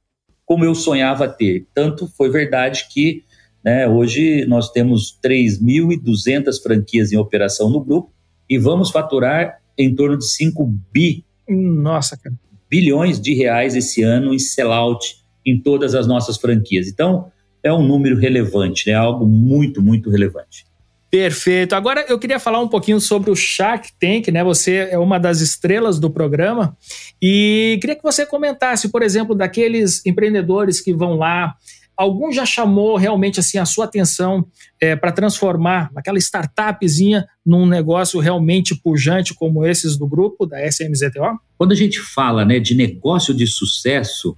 [0.45, 1.67] como eu sonhava ter.
[1.73, 3.23] Tanto foi verdade que
[3.63, 3.87] né?
[3.87, 8.11] Hoje nós temos 3.200 franquias em operação no grupo
[8.49, 11.23] e vamos faturar em torno de 5 bi.
[11.47, 12.35] Nossa, cara.
[12.69, 16.87] Bilhões de reais esse ano em sellout em todas as nossas franquias.
[16.87, 17.31] Então,
[17.63, 18.99] é um número relevante, é né?
[18.99, 20.65] algo muito, muito relevante.
[21.11, 21.75] Perfeito.
[21.75, 24.41] Agora eu queria falar um pouquinho sobre o Shark Tank, né?
[24.45, 26.75] Você é uma das estrelas do programa
[27.21, 31.53] e queria que você comentasse, por exemplo, daqueles empreendedores que vão lá
[32.01, 34.45] algum já chamou realmente assim a sua atenção
[34.81, 41.39] é, para transformar aquela startupzinha num negócio realmente pujante como esses do grupo da SMZTO?
[41.57, 44.35] Quando a gente fala né, de negócio de sucesso,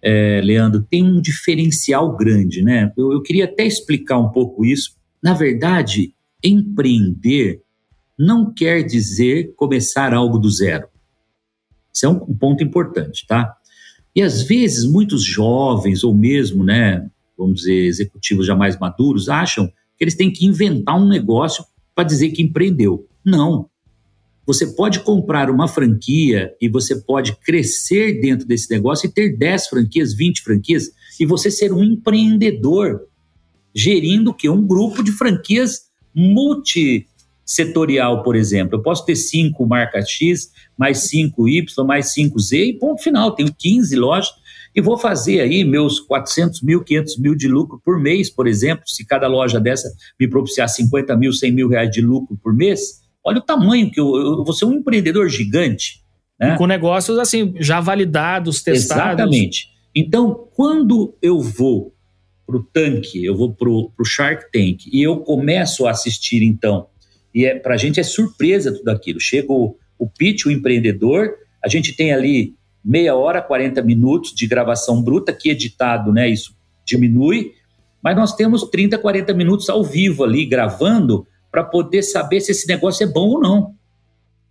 [0.00, 2.92] é, Leandro, tem um diferencial grande, né?
[2.96, 4.96] Eu, eu queria até explicar um pouco isso.
[5.20, 7.60] Na verdade, empreender
[8.16, 10.86] não quer dizer começar algo do zero.
[11.92, 13.56] Isso é um, um ponto importante, tá?
[14.14, 19.66] E às vezes muitos jovens ou mesmo, né, vamos dizer, executivos já mais maduros acham
[19.96, 23.06] que eles têm que inventar um negócio para dizer que empreendeu.
[23.24, 23.68] Não.
[24.46, 29.68] Você pode comprar uma franquia e você pode crescer dentro desse negócio e ter 10
[29.68, 33.06] franquias, 20 franquias e você ser um empreendedor
[33.74, 35.88] gerindo que um grupo de franquias
[37.44, 38.78] multissetorial, por exemplo.
[38.78, 43.32] Eu posso ter cinco marcas X, mais 5Y, mais 5Z e ponto final.
[43.32, 44.32] Tenho 15 lojas
[44.74, 48.84] e vou fazer aí meus 400 mil, 500 mil de lucro por mês, por exemplo.
[48.86, 53.02] Se cada loja dessa me propiciar 50 mil, 100 mil reais de lucro por mês,
[53.22, 56.02] olha o tamanho que eu, eu vou ser um empreendedor gigante.
[56.40, 56.56] Né?
[56.56, 59.20] Com negócios assim, já validados, testados.
[59.20, 59.68] Exatamente.
[59.94, 61.94] Então, quando eu vou
[62.44, 66.88] para o tanque, eu vou para o Shark Tank e eu começo a assistir, então,
[67.34, 69.18] e é, para a gente é surpresa tudo aquilo.
[69.18, 71.34] Chega o, o pitch, o empreendedor.
[71.62, 76.28] A gente tem ali meia hora, 40 minutos de gravação bruta, que editado, né?
[76.28, 76.54] Isso
[76.86, 77.52] diminui,
[78.02, 82.68] mas nós temos 30, 40 minutos ao vivo ali gravando para poder saber se esse
[82.68, 83.74] negócio é bom ou não.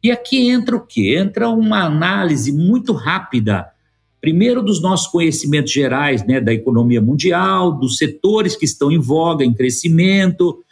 [0.02, 1.16] E aqui entra o quê?
[1.18, 3.68] Entra uma análise muito rápida,
[4.20, 9.46] primeiro dos nossos conhecimentos gerais, né, da economia mundial, dos setores que estão em voga,
[9.46, 10.64] em crescimento,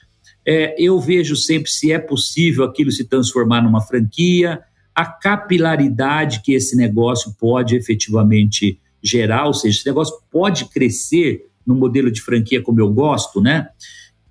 [0.45, 4.61] é, eu vejo sempre se é possível aquilo se transformar numa franquia,
[4.93, 11.75] a capilaridade que esse negócio pode efetivamente gerar, ou seja, esse negócio pode crescer no
[11.75, 13.69] modelo de franquia como eu gosto, né?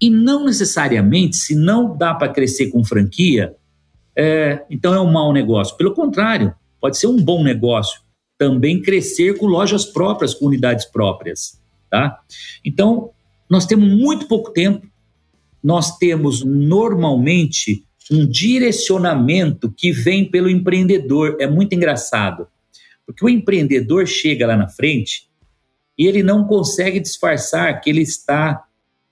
[0.00, 3.54] E não necessariamente, se não dá para crescer com franquia,
[4.16, 5.76] é, então é um mau negócio.
[5.76, 8.00] Pelo contrário, pode ser um bom negócio
[8.38, 11.60] também crescer com lojas próprias, com unidades próprias.
[11.90, 12.18] Tá?
[12.64, 13.10] Então,
[13.50, 14.86] nós temos muito pouco tempo,
[15.62, 21.36] nós temos normalmente um direcionamento que vem pelo empreendedor.
[21.38, 22.48] É muito engraçado,
[23.06, 25.28] porque o empreendedor chega lá na frente
[25.96, 28.64] e ele não consegue disfarçar que ele está,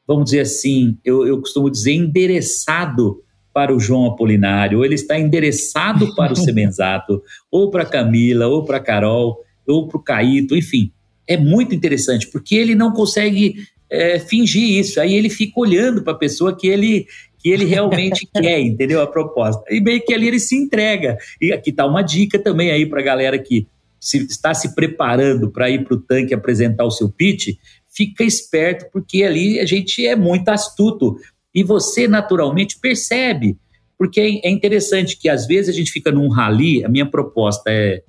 [0.06, 5.18] vamos dizer assim, eu, eu costumo dizer, endereçado para o João Apolinário, ou ele está
[5.18, 10.92] endereçado para o Semenzato, ou para Camila, ou para Carol, ou para o Caíto, enfim.
[11.26, 13.56] É muito interessante, porque ele não consegue
[13.90, 15.00] é, fingir isso.
[15.00, 17.06] Aí ele fica olhando para a pessoa que ele,
[17.38, 19.00] que ele realmente quer, entendeu?
[19.00, 19.62] A proposta.
[19.70, 21.16] E meio que ali ele se entrega.
[21.40, 23.66] E aqui está uma dica também aí para a galera que
[24.00, 27.56] se, está se preparando para ir para o tanque apresentar o seu pitch,
[27.88, 31.16] fica esperto, porque ali a gente é muito astuto.
[31.54, 33.56] E você naturalmente percebe,
[33.96, 37.70] porque é, é interessante que às vezes a gente fica num rally, a minha proposta
[37.70, 38.02] é,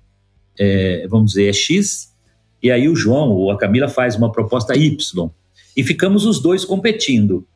[0.60, 2.14] é, vamos dizer, é X,
[2.62, 5.32] e aí o João ou a Camila faz uma proposta Y,
[5.76, 7.48] e ficamos os dois competindo.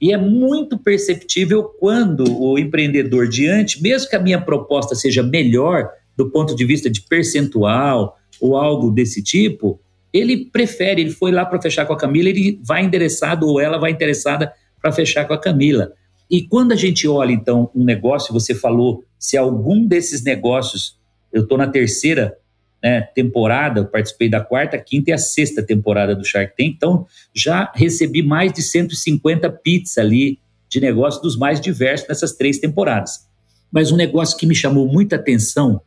[0.00, 5.90] E é muito perceptível quando o empreendedor diante, mesmo que a minha proposta seja melhor
[6.16, 9.78] do ponto de vista de percentual ou algo desse tipo,
[10.12, 13.78] ele prefere, ele foi lá para fechar com a Camila, ele vai endereçado ou ela
[13.78, 15.92] vai interessada para fechar com a Camila.
[16.30, 20.98] E quando a gente olha, então, um negócio, você falou se algum desses negócios,
[21.32, 22.36] eu estou na terceira
[22.82, 27.06] né, temporada, eu participei da quarta, quinta e a sexta temporada do Shark Tank, então
[27.34, 30.38] já recebi mais de 150 pizzas ali
[30.68, 33.28] de negócio dos mais diversos nessas três temporadas.
[33.70, 35.80] Mas um negócio que me chamou muita atenção,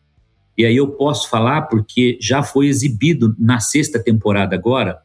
[0.58, 5.00] e aí eu posso falar porque já foi exibido na sexta temporada agora,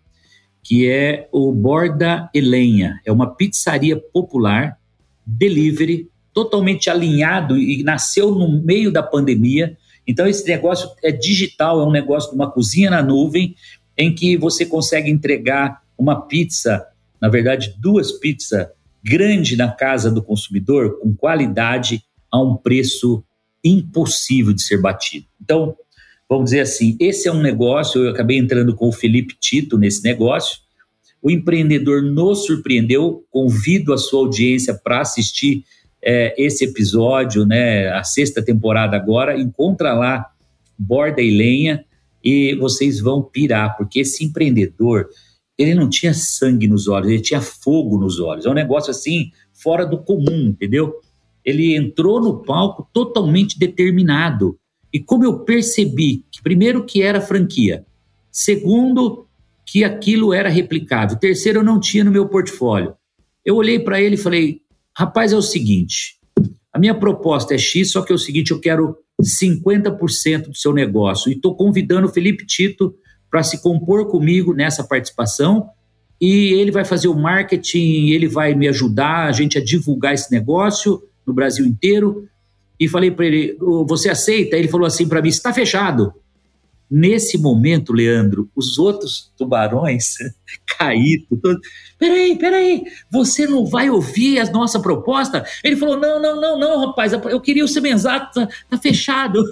[0.62, 3.01] que é o Borda Elenha.
[3.05, 4.79] É uma pizzaria popular,
[5.24, 9.77] delivery, totalmente alinhado e nasceu no meio da pandemia.
[10.08, 13.54] Então, esse negócio é digital, é um negócio de uma cozinha na nuvem,
[13.96, 16.86] em que você consegue entregar uma pizza,
[17.20, 18.68] na verdade, duas pizzas
[19.04, 23.22] grande na casa do consumidor, com qualidade, a um preço
[23.62, 25.26] impossível de ser batido.
[25.42, 25.76] Então,
[26.28, 30.02] vamos dizer assim, esse é um negócio, eu acabei entrando com o Felipe Tito nesse
[30.02, 30.58] negócio,
[31.20, 35.64] o empreendedor nos surpreendeu, convido a sua audiência para assistir
[36.02, 40.26] é, esse episódio, né, a sexta temporada agora, encontra lá
[40.78, 41.84] Borda e Lenha
[42.22, 45.08] e vocês vão pirar, porque esse empreendedor,
[45.56, 49.30] ele não tinha sangue nos olhos, ele tinha fogo nos olhos, é um negócio assim,
[49.52, 50.94] fora do comum, entendeu?
[51.44, 54.58] Ele entrou no palco totalmente determinado,
[54.92, 57.84] e como eu percebi que, primeiro, que era franquia,
[58.30, 59.26] segundo,
[59.66, 62.94] que aquilo era replicável, terceiro, eu não tinha no meu portfólio.
[63.44, 64.62] Eu olhei para ele e falei:
[64.98, 66.16] rapaz, é o seguinte,
[66.72, 70.74] a minha proposta é X, só que é o seguinte, eu quero 50% do seu
[70.74, 71.30] negócio.
[71.30, 72.92] E estou convidando o Felipe Tito
[73.30, 75.68] para se compor comigo nessa participação.
[76.20, 80.32] E ele vai fazer o marketing, ele vai me ajudar a gente a divulgar esse
[80.32, 82.28] negócio no Brasil inteiro
[82.78, 83.56] e falei para ele:
[83.87, 84.56] você aceita?
[84.56, 86.12] Ele falou assim para mim: está fechado.
[86.90, 90.14] Nesse momento, Leandro, os outros tubarões
[90.79, 91.27] caíram.
[91.98, 95.44] Peraí, peraí, você não vai ouvir a nossa proposta?
[95.62, 99.42] Ele falou: não, não, não, não, rapaz, eu queria o Semenzato, tá, tá fechado.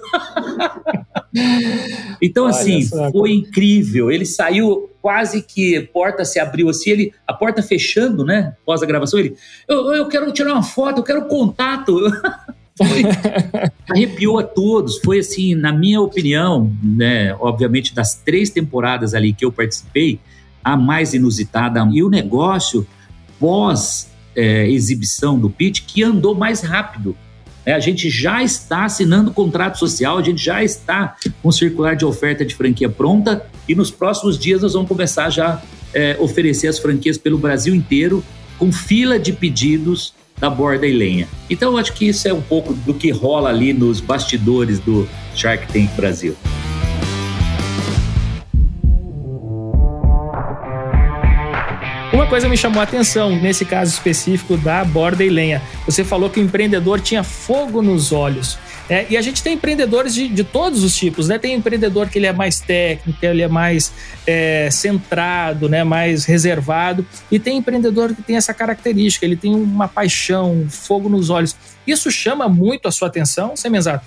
[2.22, 3.10] então, assim, só.
[3.12, 4.10] foi incrível.
[4.10, 8.56] Ele saiu quase que a porta se abriu assim, ele, a porta fechando, né?
[8.62, 9.36] Após a gravação, ele,
[9.68, 11.96] eu, eu quero tirar uma foto, eu quero contato.
[12.76, 13.02] Foi,
[13.88, 14.98] arrepiou a todos.
[14.98, 20.20] Foi assim, na minha opinião, né, obviamente das três temporadas ali que eu participei,
[20.62, 21.86] a mais inusitada.
[21.92, 22.86] E o negócio
[23.38, 24.68] pós é,
[25.40, 27.16] do pitch que andou mais rápido.
[27.64, 32.04] É, a gente já está assinando contrato social, a gente já está com circular de
[32.04, 35.60] oferta de franquia pronta e nos próximos dias nós vamos começar já
[35.92, 38.22] é, oferecer as franquias pelo Brasil inteiro
[38.56, 41.28] com fila de pedidos da borda e lenha.
[41.48, 45.08] Então eu acho que isso é um pouco do que rola ali nos bastidores do
[45.34, 46.36] Shark Tank Brasil.
[52.12, 55.60] Uma coisa me chamou a atenção nesse caso específico da borda e lenha.
[55.84, 58.58] Você falou que o empreendedor tinha fogo nos olhos.
[58.88, 61.38] É, e a gente tem empreendedores de, de, todos os tipos, né?
[61.38, 63.92] Tem empreendedor que ele é mais técnico, ele é mais
[64.24, 65.82] é, centrado, né?
[65.82, 71.08] mais reservado, e tem empreendedor que tem essa característica, ele tem uma paixão, um fogo
[71.08, 71.56] nos olhos.
[71.84, 74.06] Isso chama muito a sua atenção, Semenzato?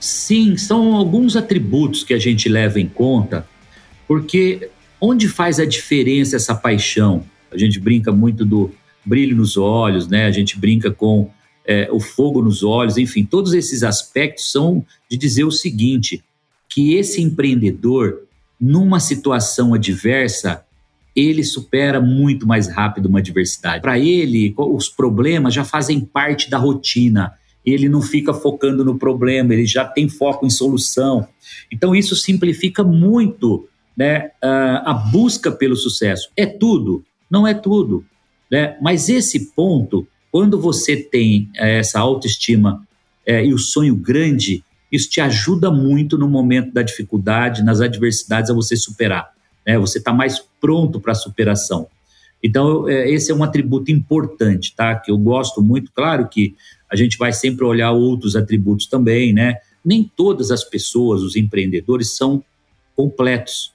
[0.00, 3.46] Sim, são alguns atributos que a gente leva em conta,
[4.08, 4.70] porque
[5.00, 7.24] onde faz a diferença essa paixão?
[7.52, 8.72] A gente brinca muito do
[9.04, 10.26] brilho nos olhos, né?
[10.26, 11.30] A gente brinca com
[11.66, 16.22] é, o fogo nos olhos, enfim, todos esses aspectos são de dizer o seguinte:
[16.68, 18.22] que esse empreendedor,
[18.60, 20.64] numa situação adversa,
[21.14, 23.80] ele supera muito mais rápido uma adversidade.
[23.80, 27.32] Para ele, os problemas já fazem parte da rotina.
[27.64, 31.26] Ele não fica focando no problema, ele já tem foco em solução.
[31.70, 36.28] Então, isso simplifica muito né, a busca pelo sucesso.
[36.36, 37.04] É tudo?
[37.30, 38.04] Não é tudo.
[38.50, 38.76] Né?
[38.82, 42.84] Mas esse ponto, quando você tem eh, essa autoestima
[43.24, 48.50] é, e o sonho grande, isso te ajuda muito no momento da dificuldade, nas adversidades,
[48.50, 49.32] a você superar.
[49.64, 49.78] Né?
[49.78, 51.86] Você está mais pronto para a superação.
[52.42, 54.96] Então, é, esse é um atributo importante, tá?
[54.96, 55.92] Que eu gosto muito.
[55.92, 56.56] Claro que
[56.90, 59.58] a gente vai sempre olhar outros atributos também, né?
[59.84, 62.42] Nem todas as pessoas, os empreendedores, são
[62.96, 63.72] completos.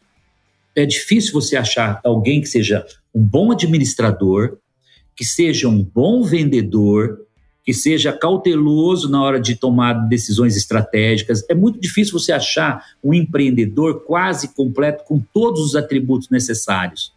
[0.75, 2.85] É difícil você achar alguém que seja
[3.15, 4.57] um bom administrador,
[5.19, 7.25] que seja um bom vendedor,
[7.65, 11.43] que seja cauteloso na hora de tomar decisões estratégicas.
[11.49, 17.11] É muito difícil você achar um empreendedor quase completo com todos os atributos necessários.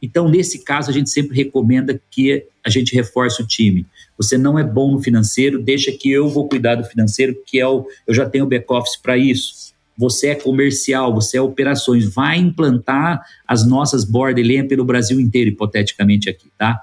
[0.00, 3.84] Então, nesse caso, a gente sempre recomenda que a gente reforce o time.
[4.16, 7.66] Você não é bom no financeiro, deixa que eu vou cuidar do financeiro, que é
[7.66, 9.72] o, eu já tenho back-office para isso.
[9.98, 16.30] Você é comercial, você é operações, vai implantar as nossas board pelo Brasil inteiro, hipoteticamente
[16.30, 16.80] aqui, tá?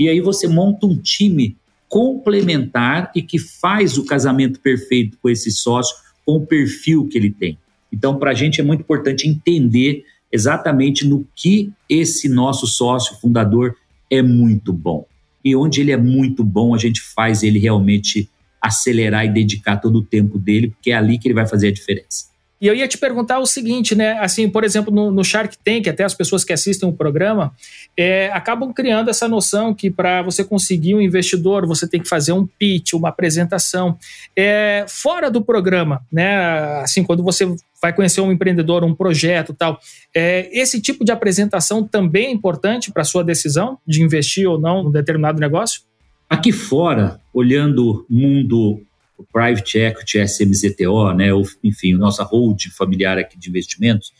[0.00, 5.50] E aí você monta um time complementar e que faz o casamento perfeito com esse
[5.50, 5.94] sócio,
[6.24, 7.58] com o perfil que ele tem.
[7.92, 13.76] Então, para a gente é muito importante entender exatamente no que esse nosso sócio fundador
[14.08, 15.04] é muito bom.
[15.44, 18.26] E onde ele é muito bom, a gente faz ele realmente
[18.58, 21.72] acelerar e dedicar todo o tempo dele, porque é ali que ele vai fazer a
[21.72, 22.29] diferença.
[22.60, 24.18] E eu ia te perguntar o seguinte, né?
[24.18, 27.52] Assim, por exemplo, no, no Shark Tank, até as pessoas que assistem o programa
[27.96, 32.32] é, acabam criando essa noção que para você conseguir um investidor, você tem que fazer
[32.32, 33.96] um pitch, uma apresentação.
[34.36, 36.82] É, fora do programa, né?
[36.82, 37.46] Assim, quando você
[37.80, 39.80] vai conhecer um empreendedor, um projeto tal,
[40.14, 44.60] é, esse tipo de apresentação também é importante para a sua decisão de investir ou
[44.60, 45.80] não num determinado negócio?
[46.28, 48.82] Aqui fora, olhando o mundo
[49.20, 54.12] o Private Equity SMZTO, né, ou, enfim, nossa holding familiar aqui de investimentos,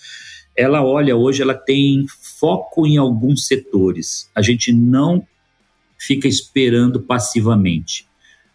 [0.55, 2.05] ela olha hoje, ela tem
[2.39, 4.31] foco em alguns setores.
[4.35, 5.27] A gente não
[5.99, 8.07] fica esperando passivamente.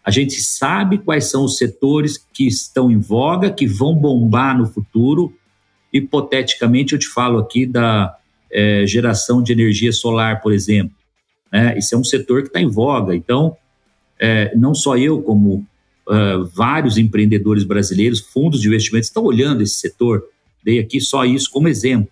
[0.04, 4.66] A gente sabe quais são os setores que estão em voga, que vão bombar no
[4.66, 5.36] futuro.
[5.92, 8.16] Hipoteticamente, eu te falo aqui da
[8.52, 10.94] é, geração de energia solar, por exemplo.
[11.52, 11.76] Né?
[11.76, 13.16] Isso é um setor que está em voga.
[13.16, 13.56] Então,
[14.20, 15.66] é, não só eu, como
[16.08, 20.24] uh, vários empreendedores brasileiros, fundos de investimentos estão olhando esse setor.
[20.64, 22.10] Dei aqui só isso como exemplo.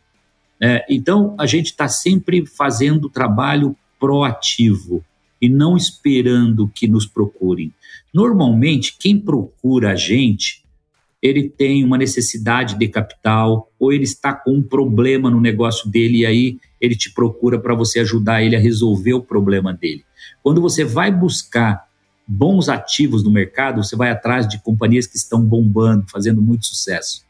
[0.60, 5.04] É, então, a gente está sempre fazendo trabalho proativo
[5.40, 7.72] e não esperando que nos procurem.
[8.12, 10.62] Normalmente, quem procura a gente,
[11.20, 16.18] ele tem uma necessidade de capital ou ele está com um problema no negócio dele
[16.18, 20.04] e aí ele te procura para você ajudar ele a resolver o problema dele.
[20.42, 21.88] Quando você vai buscar
[22.26, 27.22] bons ativos no mercado, você vai atrás de companhias que estão bombando, fazendo muito sucesso.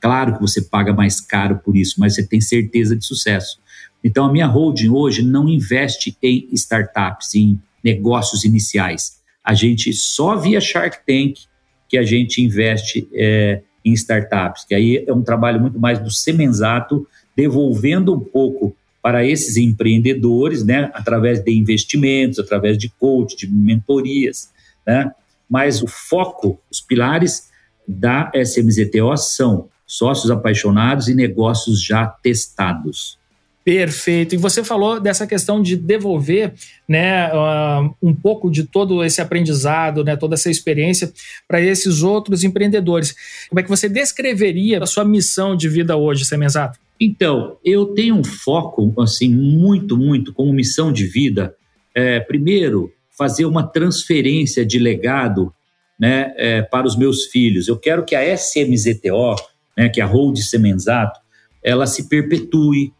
[0.00, 3.58] Claro que você paga mais caro por isso, mas você tem certeza de sucesso.
[4.02, 9.18] Então, a minha holding hoje não investe em startups, em negócios iniciais.
[9.44, 11.40] A gente só via Shark Tank
[11.88, 16.10] que a gente investe é, em startups, que aí é um trabalho muito mais do
[16.10, 18.76] semenzato, devolvendo um pouco
[19.08, 24.50] para esses empreendedores, né, através de investimentos, através de coach, de mentorias,
[24.86, 25.10] né?
[25.48, 27.48] Mas o foco, os pilares
[27.86, 33.18] da SMZTO são sócios apaixonados e negócios já testados.
[33.64, 34.34] Perfeito.
[34.34, 36.52] E você falou dessa questão de devolver
[36.86, 41.10] né, uh, um pouco de todo esse aprendizado, né, toda essa experiência
[41.46, 43.14] para esses outros empreendedores.
[43.48, 46.78] Como é que você descreveria a sua missão de vida hoje, Semenzato?
[47.00, 51.54] Então, eu tenho um foco, assim, muito, muito, como missão de vida.
[51.94, 55.52] É, primeiro, fazer uma transferência de legado
[55.98, 57.68] né, é, para os meus filhos.
[57.68, 59.36] Eu quero que a SMZTO,
[59.76, 61.20] né, que é a Hold Semenzato,
[61.62, 62.92] ela se perpetue,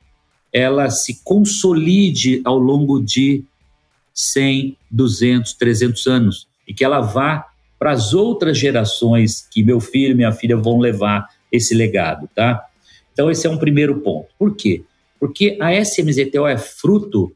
[0.52, 3.44] ela se consolide ao longo de
[4.12, 7.46] 100, 200, 300 anos e que ela vá
[7.78, 12.67] para as outras gerações que meu filho e minha filha vão levar esse legado, tá?
[13.18, 14.28] Então, esse é um primeiro ponto.
[14.38, 14.84] Por quê?
[15.18, 17.32] Porque a SMZTO é fruto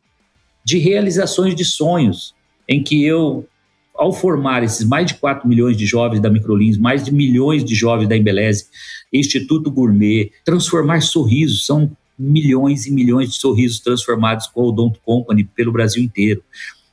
[0.65, 2.37] de realizações de sonhos,
[2.69, 3.45] em que eu,
[3.93, 7.75] ao formar esses mais de 4 milhões de jovens da Microlins, mais de milhões de
[7.75, 8.67] jovens da Embeleze,
[9.13, 15.43] Instituto Gourmet, transformar sorrisos, são milhões e milhões de sorrisos transformados com a Odonto Company
[15.43, 16.45] pelo Brasil inteiro.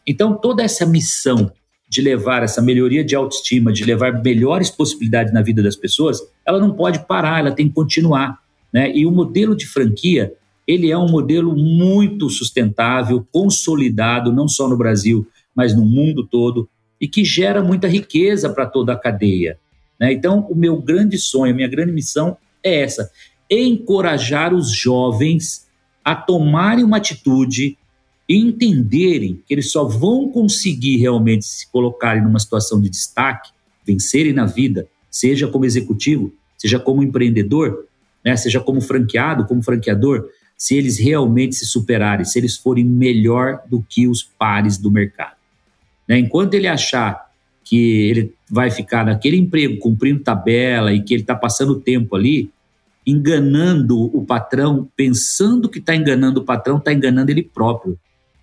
[0.08, 1.52] Então, toda essa missão
[1.88, 6.60] de levar essa melhoria de autoestima, de levar melhores possibilidades na vida das pessoas, ela
[6.60, 8.49] não pode parar, ela tem que continuar.
[8.72, 8.96] Né?
[8.96, 10.34] E o modelo de franquia,
[10.68, 16.70] ele é um modelo muito sustentável, consolidado, não só no Brasil, mas no mundo todo,
[17.02, 19.58] e que gera muita riqueza para toda a cadeia.
[20.00, 20.14] Né?
[20.14, 23.12] Então, o meu grande sonho, a minha grande missão é essa:
[23.50, 25.68] encorajar os jovens
[26.04, 27.78] a tomarem uma atitude
[28.28, 33.50] e entenderem que eles só vão conseguir realmente se colocarem numa situação de destaque,
[33.86, 37.88] vencerem na vida, seja como executivo, seja como empreendedor,
[38.24, 43.62] né, seja como franqueado, como franqueador, se eles realmente se superarem, se eles forem melhor
[43.68, 45.36] do que os pares do mercado.
[46.08, 47.30] Né, enquanto ele achar
[47.64, 52.52] que ele vai ficar naquele emprego, cumprindo tabela e que ele está passando tempo ali,
[53.06, 57.98] enganando o patrão, pensando que está enganando o patrão, está enganando ele próprio.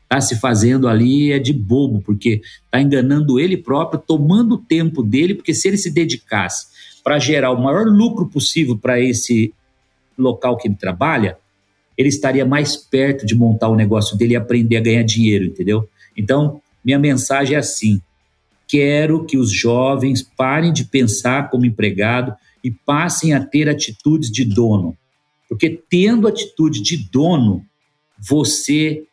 [0.05, 5.03] Está se fazendo ali é de bobo, porque está enganando ele próprio, tomando o tempo
[5.03, 6.69] dele, porque se ele se dedicasse
[7.03, 9.53] para gerar o maior lucro possível para esse
[10.23, 11.39] local que ele trabalha,
[11.97, 15.89] ele estaria mais perto de montar o negócio dele e aprender a ganhar dinheiro, entendeu?
[16.17, 18.01] Então, minha mensagem é assim:
[18.69, 24.45] quero que os jovens parem de pensar como empregado e passem a ter atitudes de
[24.45, 24.97] dono.
[25.49, 27.65] Porque tendo atitude de dono,
[28.19, 29.05] você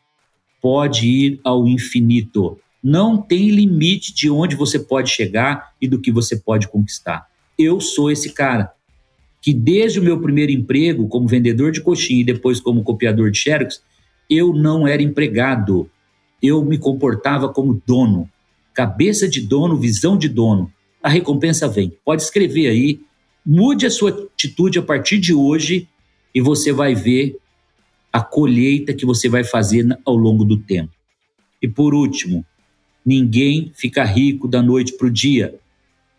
[0.61, 2.59] pode ir ao infinito.
[2.81, 7.27] Não tem limite de onde você pode chegar e do que você pode conquistar.
[7.57, 8.71] Eu sou esse cara
[9.43, 13.39] que desde o meu primeiro emprego como vendedor de coxinha e depois como copiador de
[13.39, 13.83] xerox,
[14.29, 15.89] eu não era empregado.
[16.41, 18.29] Eu me comportava como dono.
[18.73, 20.71] Cabeça de dono, visão de dono.
[21.03, 21.91] A recompensa vem.
[22.05, 23.01] Pode escrever aí.
[23.45, 25.89] Mude a sua atitude a partir de hoje
[26.33, 27.35] e você vai ver
[28.13, 30.93] a colheita que você vai fazer ao longo do tempo.
[31.61, 32.45] E por último,
[33.05, 35.53] ninguém fica rico da noite para o dia.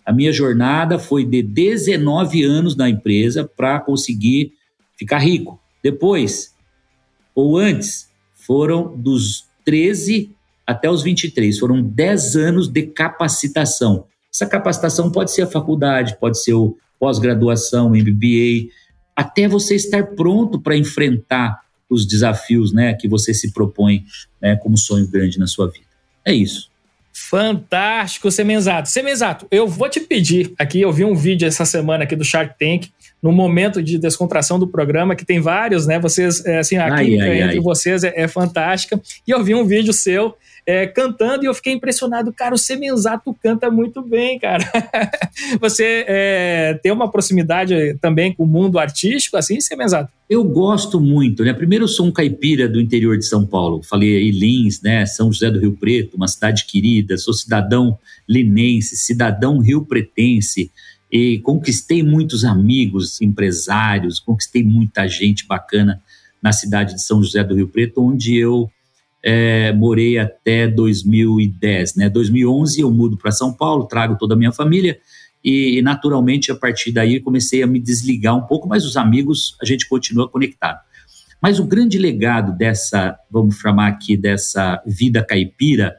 [0.04, 4.52] A minha jornada foi de 19 anos na empresa para conseguir
[4.96, 5.58] ficar rico.
[5.82, 6.54] Depois,
[7.34, 10.30] ou antes, foram dos 13
[10.66, 14.06] até os 23, foram 10 anos de capacitação.
[14.32, 18.70] Essa capacitação pode ser a faculdade, pode ser o pós-graduação, MBA,
[19.14, 24.04] até você estar pronto para enfrentar os desafios né, que você se propõe
[24.40, 25.86] né, como sonho grande na sua vida.
[26.24, 26.70] É isso.
[27.16, 28.88] Fantástico, Semenzato.
[28.88, 32.56] Semenzato, eu vou te pedir aqui, eu vi um vídeo essa semana aqui do Shark
[32.58, 32.88] Tank,
[33.22, 35.98] no momento de descontração do programa, que tem vários, né?
[36.00, 37.60] Vocês, é, assim, a ai, química ai, entre ai.
[37.60, 39.00] vocês é, é, fantástica.
[39.26, 40.34] E eu vi um vídeo seu
[40.66, 42.32] é, cantando e eu fiquei impressionado.
[42.32, 44.64] Cara, o Semenzato canta muito bem, cara.
[45.60, 50.10] Você é, tem uma proximidade também com o mundo artístico, assim, Semenzato?
[50.28, 51.52] Eu gosto muito, né?
[51.52, 53.82] Primeiro, eu sou um caipira do interior de São Paulo.
[53.82, 55.04] Falei aí Lins, né?
[55.04, 57.18] São José do Rio Preto, uma cidade querida.
[57.18, 60.70] Sou cidadão linense, cidadão rio-pretense.
[61.12, 66.02] E conquistei muitos amigos, empresários, conquistei muita gente bacana
[66.42, 68.70] na cidade de São José do Rio Preto, onde eu
[69.26, 71.94] é, morei até 2010.
[71.94, 72.10] Né?
[72.10, 74.98] 2011 eu mudo para São Paulo, trago toda a minha família
[75.42, 79.64] e, naturalmente, a partir daí comecei a me desligar um pouco, mas os amigos a
[79.64, 80.78] gente continua conectado.
[81.40, 85.96] Mas o grande legado dessa, vamos chamar aqui, dessa vida caipira,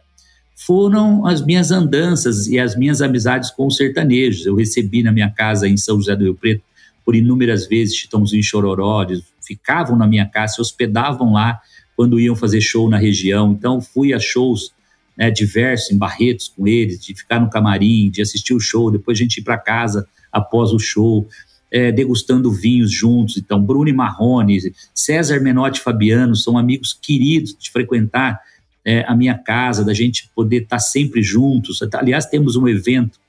[0.56, 4.46] foram as minhas andanças e as minhas amizades com os sertanejos.
[4.46, 6.64] Eu recebi na minha casa em São José do Rio Preto
[7.04, 11.60] por inúmeras vezes Chitãozinho em Chororó, eles ficavam na minha casa, se hospedavam lá
[11.96, 13.52] quando iam fazer show na região.
[13.52, 14.74] Então, fui a shows
[15.18, 19.18] né, diversos em Barretos com eles, de ficar no camarim, de assistir o show, depois
[19.18, 21.28] a gente ir para casa após o show,
[21.72, 23.38] é, degustando vinhos juntos.
[23.38, 28.40] Então, Bruno e Marrone, César Menotti e Fabiano são amigos queridos de frequentar
[28.84, 31.80] é, a minha casa, da gente poder estar tá sempre juntos.
[31.94, 33.20] Aliás, temos um evento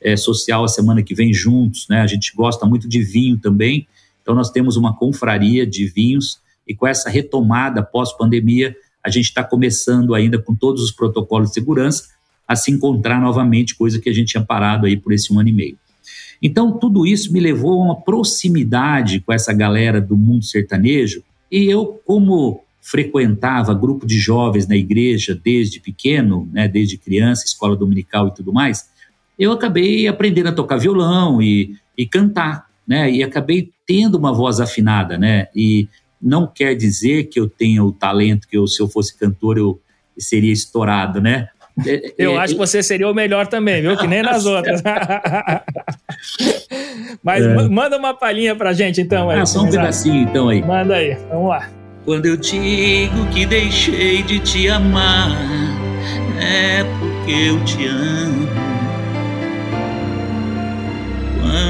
[0.00, 2.00] é, social a semana que vem juntos, né?
[2.00, 3.88] A gente gosta muito de vinho também,
[4.20, 9.44] então nós temos uma confraria de vinhos e com essa retomada pós-pandemia, a gente está
[9.44, 12.08] começando ainda com todos os protocolos de segurança
[12.46, 15.48] a se encontrar novamente, coisa que a gente tinha parado aí por esse um ano
[15.48, 15.78] e meio.
[16.42, 21.64] Então, tudo isso me levou a uma proximidade com essa galera do mundo sertanejo, e
[21.64, 28.28] eu, como frequentava grupo de jovens na igreja desde pequeno, né, desde criança, escola dominical
[28.28, 28.88] e tudo mais,
[29.36, 34.60] eu acabei aprendendo a tocar violão e, e cantar, né, e acabei tendo uma voz
[34.60, 35.88] afinada, né, e
[36.20, 39.80] não quer dizer que eu tenha o talento que eu, se eu fosse cantor eu
[40.18, 41.48] seria estourado, né?
[41.84, 43.96] É, eu é, acho que você seria o melhor também, viu?
[43.96, 44.82] Que nem nas outras.
[47.22, 47.68] Mas é.
[47.68, 49.28] manda uma palhinha pra gente, então.
[49.28, 50.62] Ah, aí, só um pedacinho, então, aí.
[50.62, 51.68] Manda aí, vamos lá.
[52.04, 55.36] Quando eu digo que deixei de te amar,
[56.40, 58.65] é porque eu te amo.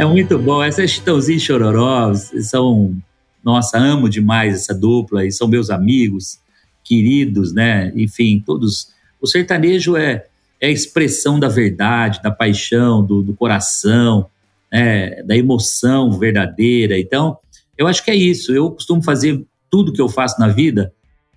[0.00, 0.62] É muito bom.
[0.62, 2.96] Essas Chitãozinho e Chororó são.
[3.44, 6.38] Nossa, amo demais essa dupla e são meus amigos,
[6.82, 7.92] queridos, né?
[7.94, 8.94] Enfim, todos.
[9.20, 10.24] O sertanejo é,
[10.58, 14.24] é a expressão da verdade, da paixão, do, do coração,
[14.70, 16.98] é, da emoção verdadeira.
[16.98, 17.36] Então,
[17.76, 18.54] eu acho que é isso.
[18.54, 20.94] Eu costumo fazer tudo que eu faço na vida,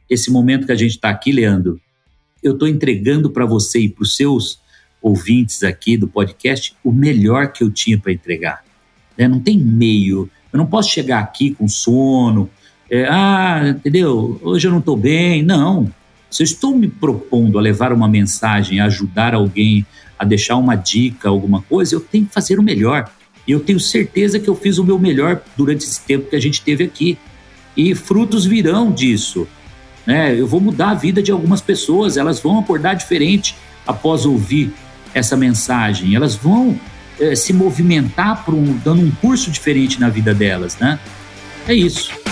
[0.09, 1.81] esse momento que a gente está aqui, Leandro,
[2.41, 4.57] eu estou entregando para você e para os seus
[5.03, 8.63] ouvintes aqui do podcast o melhor que eu tinha para entregar.
[9.17, 9.27] Né?
[9.27, 10.29] Não tem meio.
[10.51, 12.49] Eu não posso chegar aqui com sono.
[12.89, 14.39] É, ah, entendeu?
[14.41, 15.43] Hoje eu não estou bem.
[15.43, 15.91] Não.
[16.31, 19.85] Se eu estou me propondo a levar uma mensagem, a ajudar alguém,
[20.17, 23.11] a deixar uma dica, alguma coisa, eu tenho que fazer o melhor.
[23.45, 26.41] E eu tenho certeza que eu fiz o meu melhor durante esse tempo que a
[26.41, 27.17] gente teve aqui.
[27.75, 29.45] E frutos virão disso.
[30.07, 30.39] Né?
[30.39, 34.73] Eu vou mudar a vida de algumas pessoas, elas vão acordar diferente após ouvir
[35.13, 36.79] essa mensagem, elas vão
[37.19, 40.77] é, se movimentar um, dando um curso diferente na vida delas.
[40.77, 40.99] Né?
[41.67, 42.22] É isso.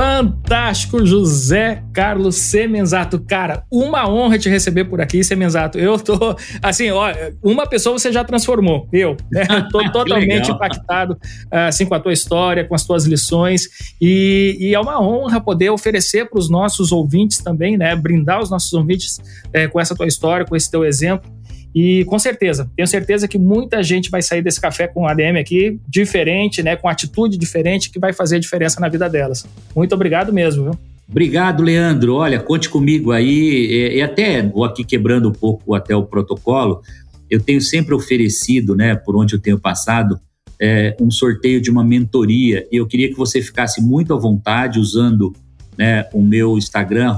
[0.00, 3.20] Fantástico, José Carlos Semenzato.
[3.20, 5.78] Cara, uma honra te receber por aqui, Semenzato.
[5.78, 9.14] Eu tô, assim, ó, uma pessoa você já transformou, eu.
[9.30, 9.44] Né?
[9.70, 11.18] Tô totalmente impactado,
[11.50, 13.68] assim, com a tua história, com as tuas lições.
[14.00, 17.94] E, e é uma honra poder oferecer para os nossos ouvintes também, né?
[17.94, 19.20] Brindar os nossos ouvintes
[19.52, 21.30] é, com essa tua história, com esse teu exemplo.
[21.74, 25.78] E com certeza, tenho certeza que muita gente vai sair desse café com ADM aqui
[25.88, 29.46] diferente, né, com atitude diferente, que vai fazer diferença na vida delas.
[29.74, 30.78] Muito obrigado mesmo, viu?
[31.08, 32.14] Obrigado, Leandro.
[32.14, 36.82] Olha, conte comigo aí, e, até vou aqui quebrando um pouco até o protocolo.
[37.28, 40.20] Eu tenho sempre oferecido, né, por onde eu tenho passado,
[40.60, 42.66] é, um sorteio de uma mentoria.
[42.70, 45.32] E eu queria que você ficasse muito à vontade usando
[45.76, 47.14] né, o meu Instagram,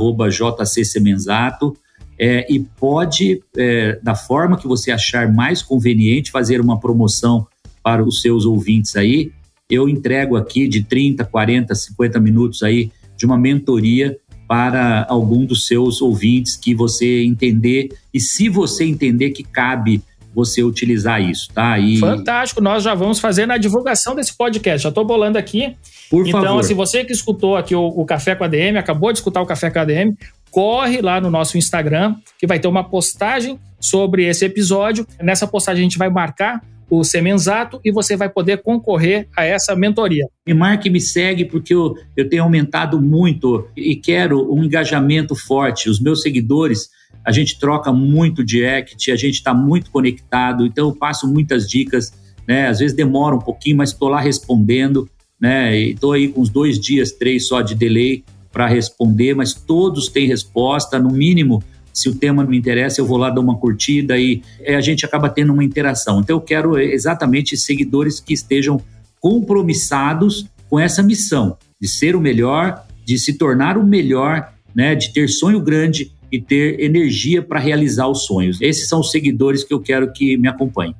[0.64, 1.76] jcsemenzato,
[2.22, 7.44] é, e pode, é, da forma que você achar mais conveniente, fazer uma promoção
[7.82, 9.32] para os seus ouvintes aí.
[9.68, 14.16] Eu entrego aqui de 30, 40, 50 minutos aí de uma mentoria
[14.46, 20.00] para algum dos seus ouvintes que você entender e se você entender que cabe
[20.32, 21.76] você utilizar isso, tá?
[21.78, 21.98] E...
[21.98, 24.84] Fantástico, nós já vamos fazer na divulgação desse podcast.
[24.84, 25.76] Já estou bolando aqui.
[26.08, 26.62] Por então, favor.
[26.62, 29.46] se você que escutou aqui o, o Café com a DM, acabou de escutar o
[29.46, 30.16] Café com a DM,
[30.53, 35.07] corre lá no nosso Instagram, que vai ter uma postagem sobre esse episódio.
[35.20, 39.74] Nessa postagem a gente vai marcar o Semenzato e você vai poder concorrer a essa
[39.74, 40.28] mentoria.
[40.46, 45.34] Me marque e me segue porque eu, eu tenho aumentado muito e quero um engajamento
[45.34, 45.88] forte.
[45.88, 46.90] Os meus seguidores,
[47.24, 52.12] a gente troca muito direct, a gente está muito conectado, então eu passo muitas dicas,
[52.46, 52.68] né?
[52.68, 55.09] Às vezes demora um pouquinho, mas estou lá respondendo,
[55.40, 55.74] né?
[55.78, 58.22] Estou aí com uns dois dias, três só de delay
[58.53, 61.62] para responder, mas todos têm resposta, no mínimo.
[61.92, 65.05] Se o tema não me interessa, eu vou lá dar uma curtida e a gente
[65.05, 66.20] acaba tendo uma interação.
[66.20, 68.80] Então, eu quero exatamente seguidores que estejam
[69.20, 75.12] compromissados com essa missão de ser o melhor, de se tornar o melhor, né, de
[75.12, 78.61] ter sonho grande e ter energia para realizar os sonhos.
[78.61, 80.94] Esses são os seguidores que eu quero que me acompanhem.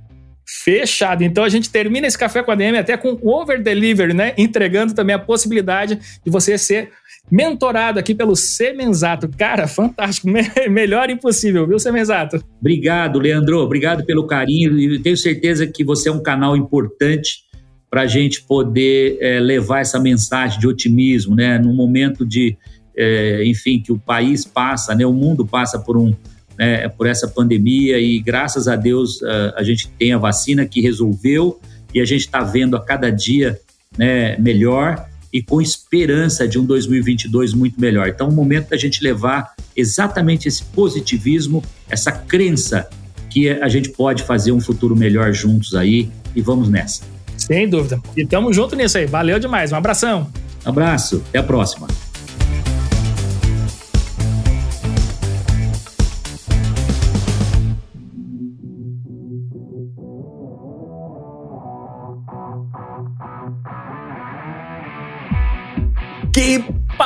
[0.65, 1.25] Fechado.
[1.25, 4.35] Então a gente termina esse café com a DM até com over delivery, né?
[4.37, 6.91] Entregando também a possibilidade de você ser
[7.31, 9.29] mentorado aqui pelo Semenzato.
[9.37, 10.29] Cara, fantástico.
[10.29, 12.43] Me melhor impossível, viu, Semenzato?
[12.61, 13.61] Obrigado, Leandro.
[13.61, 14.79] Obrigado pelo carinho.
[14.79, 17.45] E tenho certeza que você é um canal importante
[17.91, 21.59] para a gente poder é, levar essa mensagem de otimismo, né?
[21.59, 22.57] Num momento de,
[22.97, 25.05] é, enfim, que o país passa, né?
[25.07, 26.13] O mundo passa por um
[26.59, 30.81] né, por essa pandemia e graças a Deus a, a gente tem a vacina que
[30.81, 31.61] resolveu
[31.95, 33.59] e a gente está vendo a cada dia
[33.97, 38.09] né, melhor e com esperança de um 2022 muito melhor.
[38.09, 42.89] Então, é o momento da gente levar exatamente esse positivismo, essa crença
[43.31, 47.03] que a gente pode fazer um futuro melhor juntos aí e vamos nessa.
[47.39, 48.01] Sem dúvida.
[48.15, 49.07] E tamo junto nisso aí.
[49.07, 49.73] Valeu demais.
[49.73, 50.31] Um abração.
[50.65, 51.23] Abraço.
[51.31, 51.89] Até a próxima.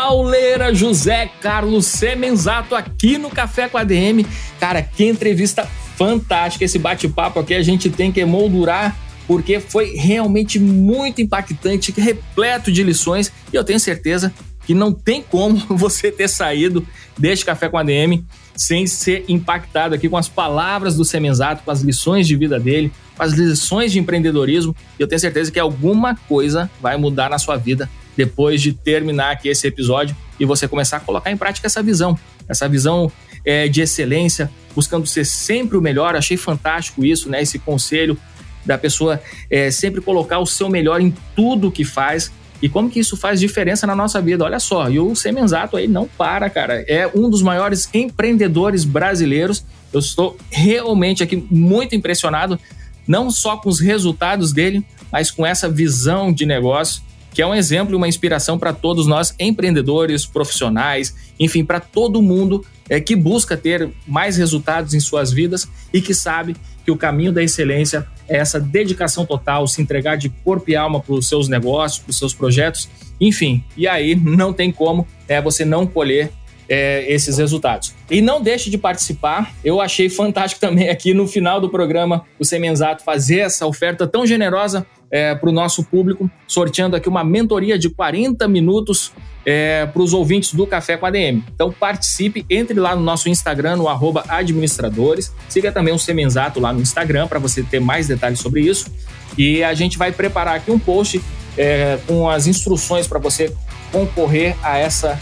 [0.07, 4.24] Pauleira José Carlos Semenzato aqui no Café com a DM.
[4.61, 7.52] Cara, que entrevista fantástica esse bate-papo aqui.
[7.52, 8.96] A gente tem que emoldurar
[9.26, 14.32] porque foi realmente muito impactante, repleto de lições e eu tenho certeza
[14.64, 16.86] que não tem como você ter saído
[17.18, 21.70] deste Café com a DM sem ser impactado aqui com as palavras do Semenzato, com
[21.72, 24.74] as lições de vida dele, com as lições de empreendedorismo.
[24.96, 29.32] E eu tenho certeza que alguma coisa vai mudar na sua vida depois de terminar
[29.32, 33.10] aqui esse episódio e você começar a colocar em prática essa visão, essa visão
[33.44, 36.16] é, de excelência, buscando ser sempre o melhor.
[36.16, 37.42] Achei fantástico isso, né?
[37.42, 38.18] Esse conselho
[38.64, 42.98] da pessoa é, sempre colocar o seu melhor em tudo que faz e como que
[42.98, 44.44] isso faz diferença na nossa vida?
[44.44, 46.84] Olha só, e o Semenzato aí não para, cara.
[46.88, 49.64] É um dos maiores empreendedores brasileiros.
[49.92, 52.58] Eu estou realmente aqui muito impressionado,
[53.06, 57.02] não só com os resultados dele, mas com essa visão de negócio,
[57.37, 62.22] que é um exemplo e uma inspiração para todos nós empreendedores, profissionais, enfim, para todo
[62.22, 66.97] mundo é, que busca ter mais resultados em suas vidas e que sabe que o
[66.97, 71.28] caminho da excelência é essa dedicação total, se entregar de corpo e alma para os
[71.28, 72.89] seus negócios, para os seus projetos,
[73.20, 73.62] enfim.
[73.76, 76.32] E aí não tem como é, você não colher
[76.68, 77.95] é, esses resultados.
[78.11, 79.53] E não deixe de participar.
[79.64, 84.26] Eu achei fantástico também aqui no final do programa o Semenzato fazer essa oferta tão
[84.26, 89.12] generosa é, para o nosso público, sorteando aqui uma mentoria de 40 minutos
[89.44, 91.42] é, para os ouvintes do Café com ADM.
[91.54, 93.86] Então participe, entre lá no nosso Instagram, no
[94.28, 98.90] administradores, siga também o Semenzato lá no Instagram para você ter mais detalhes sobre isso.
[99.38, 101.22] E a gente vai preparar aqui um post
[101.57, 103.52] é, com as instruções para você
[103.92, 105.18] concorrer a essa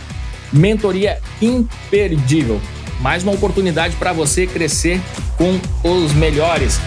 [0.53, 2.61] mentoria imperdível.
[3.01, 5.01] Mais uma oportunidade para você crescer
[5.37, 6.81] com os melhores.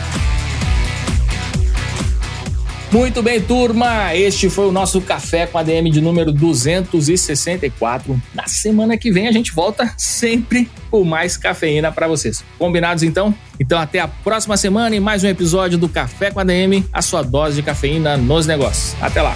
[2.91, 4.15] Muito bem, turma.
[4.15, 8.21] Este foi o nosso Café com a DM de número 264.
[8.33, 12.43] Na semana que vem a gente volta sempre com mais cafeína para vocês.
[12.57, 13.35] Combinados então?
[13.59, 17.01] Então até a próxima semana e mais um episódio do Café com a DM, a
[17.01, 18.95] sua dose de cafeína nos negócios.
[19.01, 19.35] Até lá.